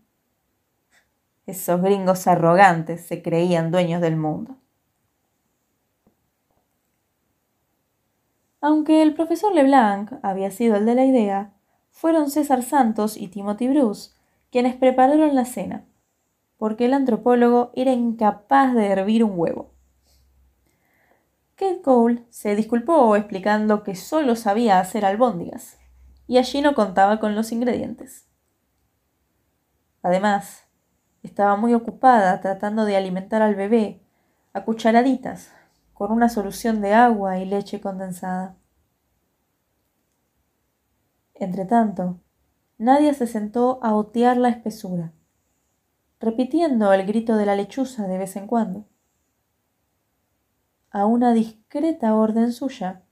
Esos 1.49 1.81
gringos 1.81 2.27
arrogantes 2.27 3.07
se 3.07 3.23
creían 3.23 3.71
dueños 3.71 4.03
del 4.03 4.17
mundo. 4.17 4.59
Aunque 8.61 9.01
el 9.01 9.15
profesor 9.15 9.55
Leblanc 9.55 10.13
había 10.23 10.51
sido 10.51 10.77
el 10.77 10.85
de 10.85 10.95
la 10.95 11.07
idea, 11.07 11.55
fueron 11.91 12.31
César 12.31 12.63
Santos 12.63 13.17
y 13.17 13.29
Timothy 13.29 13.69
Bruce 13.69 14.11
quienes 14.51 14.77
prepararon 14.77 15.35
la 15.35 15.47
cena, 15.47 15.87
porque 16.59 16.85
el 16.85 16.93
antropólogo 16.93 17.73
era 17.75 17.93
incapaz 17.93 18.75
de 18.75 18.89
hervir 18.89 19.25
un 19.25 19.33
huevo. 19.39 19.73
Kate 21.55 21.81
Cole 21.81 22.27
se 22.29 22.57
disculpó 22.57 23.17
explicando 23.17 23.85
que 23.85 23.95
solo 23.95 24.37
sabía 24.37 24.81
hacer 24.81 25.07
albóndigas, 25.07 25.79
y 26.27 26.37
allí 26.37 26.61
no 26.61 26.75
contaba 26.75 27.21
con 27.21 27.35
los 27.35 27.53
ingredientes. 27.53 28.29
Además, 30.03 30.67
estaba 31.29 31.57
muy 31.57 31.75
ocupada 31.75 32.41
tratando 32.41 32.85
de 32.85 32.97
alimentar 32.97 33.43
al 33.43 33.55
bebé 33.55 34.01
a 34.53 34.64
cucharaditas 34.64 35.53
con 35.93 36.11
una 36.11 36.29
solución 36.29 36.81
de 36.81 36.95
agua 36.95 37.38
y 37.38 37.45
leche 37.45 37.81
condensada. 37.81 38.57
Entretanto, 41.35 42.19
Nadia 42.79 43.14
se 43.14 43.27
sentó 43.27 43.79
a 43.83 43.95
otear 43.95 44.37
la 44.37 44.49
espesura, 44.49 45.12
repitiendo 46.19 46.93
el 46.93 47.07
grito 47.07 47.37
de 47.37 47.47
la 47.47 47.55
lechuza 47.55 48.07
de 48.09 48.19
vez 48.19 48.37
en 48.37 48.47
cuando. 48.47 48.87
A 50.91 51.05
una 51.05 51.33
discreta 51.33 52.14
orden 52.14 52.53
suya, 52.53 53.03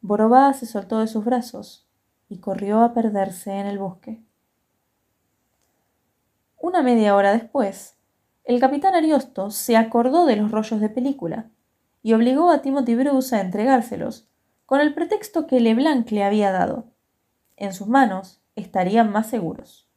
Borobá 0.00 0.52
se 0.52 0.66
soltó 0.66 0.98
de 0.98 1.06
sus 1.06 1.24
brazos 1.24 1.88
y 2.28 2.38
corrió 2.38 2.80
a 2.80 2.92
perderse 2.92 3.52
en 3.52 3.66
el 3.66 3.78
bosque. 3.78 4.25
Una 6.58 6.82
media 6.82 7.14
hora 7.14 7.32
después, 7.32 7.96
el 8.44 8.60
capitán 8.60 8.94
Ariosto 8.94 9.50
se 9.50 9.76
acordó 9.76 10.24
de 10.24 10.36
los 10.36 10.50
rollos 10.50 10.80
de 10.80 10.88
película 10.88 11.50
y 12.02 12.12
obligó 12.14 12.50
a 12.50 12.62
Timothy 12.62 12.94
Bruce 12.94 13.34
a 13.34 13.40
entregárselos, 13.40 14.28
con 14.64 14.80
el 14.80 14.94
pretexto 14.94 15.46
que 15.46 15.60
Leblanc 15.60 16.10
le 16.10 16.24
había 16.24 16.52
dado. 16.52 16.86
En 17.56 17.72
sus 17.72 17.88
manos 17.88 18.40
estarían 18.54 19.10
más 19.10 19.28
seguros. 19.28 19.88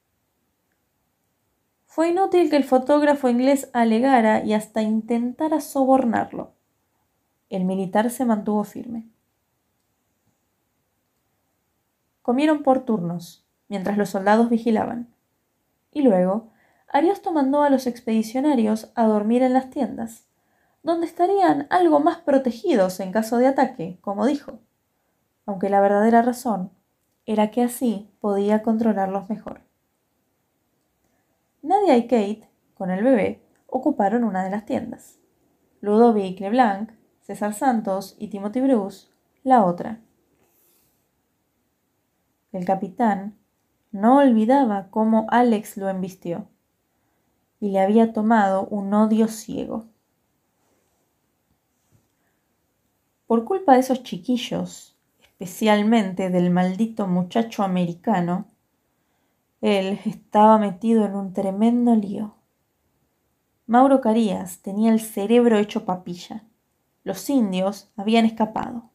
Fue 1.85 2.09
inútil 2.09 2.49
que 2.49 2.55
el 2.55 2.63
fotógrafo 2.63 3.29
inglés 3.29 3.69
alegara 3.73 4.43
y 4.43 4.53
hasta 4.53 4.81
intentara 4.81 5.61
sobornarlo. 5.61 6.53
El 7.49 7.65
militar 7.65 8.11
se 8.11 8.25
mantuvo 8.25 8.63
firme. 8.63 9.07
Comieron 12.21 12.63
por 12.63 12.85
turnos, 12.85 13.43
mientras 13.69 13.97
los 13.97 14.09
soldados 14.09 14.49
vigilaban. 14.49 15.13
Y 15.91 16.01
luego, 16.01 16.51
Ariosto 16.87 17.31
mandó 17.31 17.63
a 17.63 17.69
los 17.69 17.87
expedicionarios 17.87 18.91
a 18.95 19.05
dormir 19.05 19.43
en 19.43 19.53
las 19.53 19.69
tiendas 19.69 20.29
donde 20.83 21.05
estarían 21.05 21.67
algo 21.69 21.99
más 21.99 22.17
protegidos 22.19 22.99
en 22.99 23.11
caso 23.11 23.37
de 23.37 23.47
ataque, 23.47 23.97
como 24.01 24.25
dijo, 24.25 24.59
aunque 25.45 25.69
la 25.69 25.81
verdadera 25.81 26.21
razón 26.21 26.71
era 27.25 27.51
que 27.51 27.63
así 27.63 28.09
podía 28.19 28.63
controlarlos 28.63 29.29
mejor. 29.29 29.61
Nadia 31.61 31.97
y 31.97 32.03
Kate, 32.03 32.49
con 32.75 32.89
el 32.91 33.03
bebé, 33.03 33.43
ocuparon 33.67 34.23
una 34.23 34.43
de 34.43 34.49
las 34.49 34.65
tiendas. 34.65 35.19
Ludovic 35.81 36.39
Leblanc, 36.39 36.91
César 37.21 37.53
Santos 37.53 38.15
y 38.17 38.29
Timothy 38.29 38.61
Bruce 38.61 39.07
la 39.43 39.65
otra. 39.65 39.99
El 42.51 42.65
capitán 42.65 43.37
no 43.91 44.17
olvidaba 44.17 44.89
cómo 44.89 45.25
Alex 45.29 45.77
lo 45.77 45.89
embistió 45.89 46.47
y 47.59 47.71
le 47.71 47.79
había 47.79 48.13
tomado 48.13 48.67
un 48.67 48.93
odio 48.93 49.27
ciego. 49.27 49.85
Por 53.27 53.45
culpa 53.45 53.73
de 53.73 53.79
esos 53.79 54.03
chiquillos, 54.03 54.97
especialmente 55.21 56.29
del 56.29 56.49
maldito 56.49 57.07
muchacho 57.07 57.63
americano, 57.63 58.47
él 59.61 59.99
estaba 60.05 60.57
metido 60.57 61.05
en 61.05 61.15
un 61.15 61.33
tremendo 61.33 61.95
lío. 61.95 62.35
Mauro 63.67 64.01
Carías 64.01 64.61
tenía 64.61 64.91
el 64.91 64.99
cerebro 64.99 65.57
hecho 65.57 65.85
papilla. 65.85 66.43
Los 67.03 67.29
indios 67.29 67.91
habían 67.97 68.25
escapado 68.25 68.89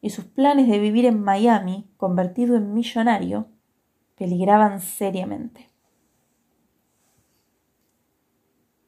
y 0.00 0.10
sus 0.10 0.24
planes 0.24 0.68
de 0.68 0.78
vivir 0.78 1.04
en 1.04 1.22
Miami, 1.22 1.90
convertido 1.96 2.56
en 2.56 2.72
millonario, 2.72 3.48
peligraban 4.20 4.80
seriamente. 4.80 5.68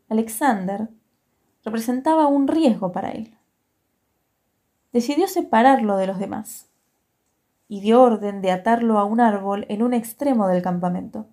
Alexander 0.08 0.88
representaba 1.64 2.28
un 2.28 2.46
riesgo 2.46 2.92
para 2.92 3.10
él 3.10 3.36
decidió 4.92 5.26
separarlo 5.26 5.96
de 5.96 6.06
los 6.06 6.18
demás 6.18 6.68
y 7.66 7.80
dio 7.80 8.02
orden 8.02 8.42
de 8.42 8.50
atarlo 8.50 8.98
a 8.98 9.04
un 9.04 9.20
árbol 9.20 9.64
en 9.68 9.82
un 9.82 9.94
extremo 9.94 10.46
del 10.46 10.62
campamento, 10.62 11.28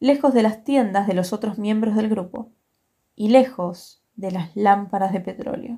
lejos 0.00 0.34
de 0.34 0.42
las 0.42 0.64
tiendas 0.64 1.06
de 1.06 1.14
los 1.14 1.32
otros 1.32 1.58
miembros 1.58 1.94
del 1.94 2.08
grupo 2.08 2.50
y 3.14 3.28
lejos 3.28 4.02
de 4.16 4.32
las 4.32 4.54
lámparas 4.56 5.12
de 5.12 5.20
petróleo. 5.20 5.76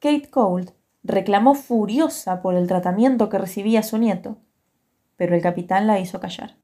Kate 0.00 0.28
Cold 0.28 0.72
reclamó 1.02 1.54
furiosa 1.54 2.42
por 2.42 2.54
el 2.54 2.66
tratamiento 2.66 3.28
que 3.28 3.38
recibía 3.38 3.82
su 3.82 3.98
nieto, 3.98 4.38
pero 5.16 5.34
el 5.34 5.42
capitán 5.42 5.86
la 5.86 5.98
hizo 5.98 6.20
callar. 6.20 6.56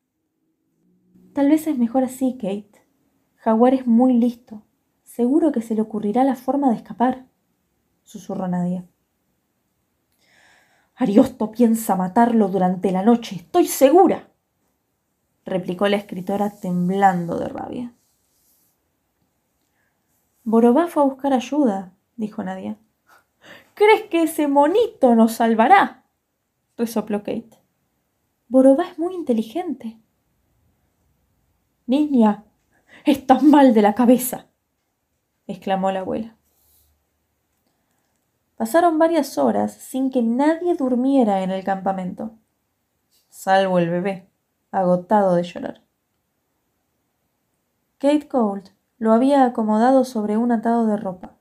Tal 1.33 1.49
vez 1.49 1.67
es 1.67 1.79
mejor 1.79 2.05
así, 2.05 2.35
Kate. 2.35 2.87
Jaguar 3.37 3.75
es 3.75 3.87
muy 3.87 4.15
listo. 4.15 4.63
Seguro 5.05 5.53
que 5.53 5.63
se 5.63 5.75
le 5.75 5.83
ocurrirá 5.83 6.25
la 6.25 6.37
forma 6.37 6.71
de 6.71 6.77
escapar, 6.77 7.27
susurró 8.03 8.47
Nadia. 8.47 8.87
Ariosto 10.95 11.51
piensa 11.53 11.97
matarlo 11.97 12.49
durante 12.49 12.91
la 12.93 13.03
noche, 13.03 13.37
estoy 13.37 13.69
segura, 13.69 14.29
replicó 15.45 15.89
la 15.89 15.97
escritora 15.97 16.51
temblando 16.51 17.39
de 17.39 17.49
rabia. 17.49 17.95
Borobá 20.45 20.89
fue 20.89 21.03
a 21.03 21.07
buscar 21.07 21.33
ayuda, 21.33 21.95
dijo 22.17 22.43
Nadia. 22.43 22.79
¿Crees 23.79 24.11
que 24.11 24.25
ese 24.25 24.49
monito 24.49 25.15
nos 25.15 25.35
salvará? 25.35 26.05
resopló 26.77 27.21
Kate. 27.21 27.63
Borobá 28.49 28.89
es 28.89 28.99
muy 28.99 29.15
inteligente. 29.15 30.01
Niña, 31.87 32.45
estás 33.05 33.45
mal 33.45 33.75
de 33.75 33.83
la 33.83 33.95
cabeza, 33.95 34.49
exclamó 35.47 35.93
la 35.93 36.01
abuela. 36.01 36.37
Pasaron 38.57 38.99
varias 38.99 39.39
horas 39.39 39.75
sin 39.75 40.11
que 40.11 40.23
nadie 40.23 40.75
durmiera 40.75 41.43
en 41.43 41.53
el 41.53 41.63
campamento, 41.63 42.33
salvo 43.29 43.79
el 43.79 43.91
bebé, 43.91 44.29
agotado 44.73 45.37
de 45.37 45.45
llorar. 45.45 45.85
Kate 47.99 48.27
Colt 48.27 48.71
lo 48.99 49.13
había 49.13 49.45
acomodado 49.45 50.05
sobre 50.05 50.37
un 50.37 50.51
atado 50.51 50.85
de 50.87 50.97
ropa, 50.97 51.38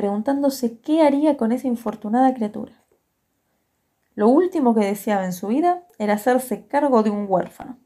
preguntándose 0.00 0.78
qué 0.78 1.02
haría 1.02 1.36
con 1.36 1.52
esa 1.52 1.68
infortunada 1.68 2.32
criatura. 2.32 2.72
Lo 4.14 4.30
último 4.30 4.74
que 4.74 4.86
deseaba 4.86 5.26
en 5.26 5.34
su 5.34 5.48
vida 5.48 5.82
era 5.98 6.14
hacerse 6.14 6.66
cargo 6.66 7.02
de 7.02 7.10
un 7.10 7.26
huérfano. 7.28 7.76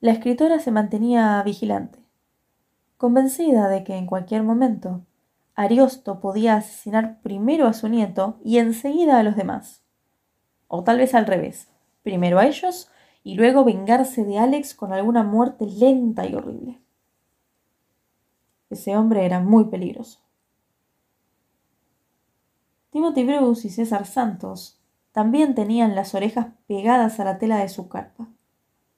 La 0.00 0.12
escritora 0.12 0.58
se 0.58 0.70
mantenía 0.70 1.42
vigilante, 1.42 1.98
convencida 2.98 3.68
de 3.68 3.84
que 3.84 3.96
en 3.96 4.04
cualquier 4.04 4.42
momento 4.42 5.00
Ariosto 5.54 6.20
podía 6.20 6.56
asesinar 6.56 7.22
primero 7.22 7.66
a 7.66 7.72
su 7.72 7.88
nieto 7.88 8.38
y 8.44 8.58
enseguida 8.58 9.18
a 9.18 9.22
los 9.22 9.36
demás. 9.36 9.82
O 10.68 10.84
tal 10.84 10.98
vez 10.98 11.14
al 11.14 11.24
revés, 11.24 11.70
primero 12.02 12.38
a 12.38 12.44
ellos 12.44 12.90
y 13.22 13.36
luego 13.36 13.64
vengarse 13.64 14.26
de 14.26 14.38
Alex 14.38 14.74
con 14.74 14.92
alguna 14.92 15.22
muerte 15.22 15.64
lenta 15.64 16.26
y 16.26 16.34
horrible. 16.34 16.82
Ese 18.68 18.94
hombre 18.94 19.24
era 19.24 19.40
muy 19.40 19.64
peligroso. 19.70 20.24
Timothy 22.94 23.24
Bruce 23.24 23.66
y 23.66 23.70
César 23.72 24.06
Santos 24.06 24.80
también 25.10 25.56
tenían 25.56 25.96
las 25.96 26.14
orejas 26.14 26.54
pegadas 26.68 27.18
a 27.18 27.24
la 27.24 27.38
tela 27.38 27.58
de 27.58 27.68
su 27.68 27.88
carpa, 27.88 28.28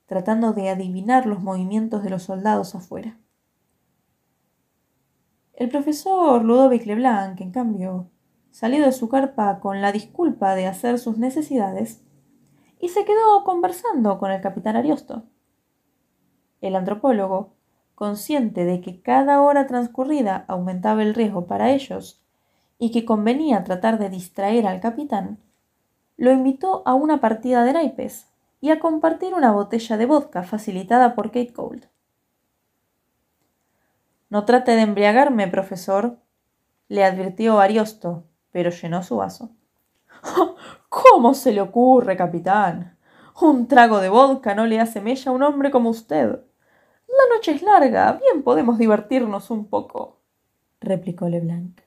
tratando 0.05 0.53
de 0.53 0.69
adivinar 0.69 1.25
los 1.25 1.41
movimientos 1.41 2.03
de 2.03 2.11
los 2.11 2.25
soldados 2.25 2.75
afuera. 2.75 3.17
El 5.55 5.71
profesor 5.71 6.45
Ludovic 6.45 6.85
Leblanc, 6.85 7.41
en 7.41 7.53
cambio, 7.53 8.11
salió 8.51 8.85
de 8.85 8.93
su 8.93 9.09
carpa 9.09 9.61
con 9.61 9.81
la 9.81 9.93
disculpa 9.93 10.55
de 10.55 10.67
hacer 10.67 10.99
sus 10.99 11.17
necesidades 11.17 12.05
y 12.79 12.91
se 12.91 13.07
quedó 13.07 13.45
conversando 13.45 14.19
con 14.19 14.31
el 14.31 14.43
capitán 14.43 14.77
Ariosto. 14.77 15.23
El 16.61 16.77
antropólogo, 16.77 17.55
consciente 17.95 18.67
de 18.67 18.83
que 18.83 19.01
cada 19.01 19.41
hora 19.41 19.67
transcurrida 19.67 20.45
aumentaba 20.49 21.03
el 21.03 21.15
riesgo 21.15 21.47
para 21.47 21.71
ellos 21.71 22.26
y 22.79 22.91
que 22.91 23.05
convenía 23.05 23.65
tratar 23.65 23.99
de 23.99 24.11
distraer 24.11 24.67
al 24.67 24.81
capitán, 24.81 25.39
lo 26.17 26.33
invitó 26.33 26.83
a 26.87 26.95
una 26.95 27.21
partida 27.21 27.65
de 27.65 27.73
naipes 27.73 28.27
y 28.61 28.71
a 28.71 28.79
compartir 28.79 29.35
una 29.35 29.53
botella 29.53 29.97
de 29.97 30.07
vodka 30.07 30.43
facilitada 30.43 31.15
por 31.15 31.27
Kate 31.27 31.53
Cold. 31.53 31.87
No 34.29 34.45
trate 34.45 34.73
de 34.73 34.83
embriagarme, 34.83 35.47
profesor, 35.49 36.19
le 36.89 37.05
advirtió 37.05 37.61
Ariosto, 37.61 38.25
pero 38.51 38.71
llenó 38.71 39.03
su 39.03 39.17
vaso. 39.17 39.51
¿Cómo 40.89 41.35
se 41.35 41.53
le 41.53 41.61
ocurre, 41.61 42.17
capitán? 42.17 42.97
Un 43.41 43.69
trago 43.69 44.01
de 44.01 44.09
vodka 44.09 44.55
no 44.55 44.67
le 44.67 44.81
hace 44.81 45.01
mella 45.01 45.31
a 45.31 45.35
un 45.35 45.43
hombre 45.43 45.71
como 45.71 45.91
usted. 45.91 46.41
La 47.09 47.35
noche 47.35 47.53
es 47.53 47.63
larga, 47.63 48.13
bien 48.13 48.43
podemos 48.43 48.79
divertirnos 48.79 49.51
un 49.51 49.67
poco, 49.67 50.21
replicó 50.81 51.29
Leblanc. 51.29 51.86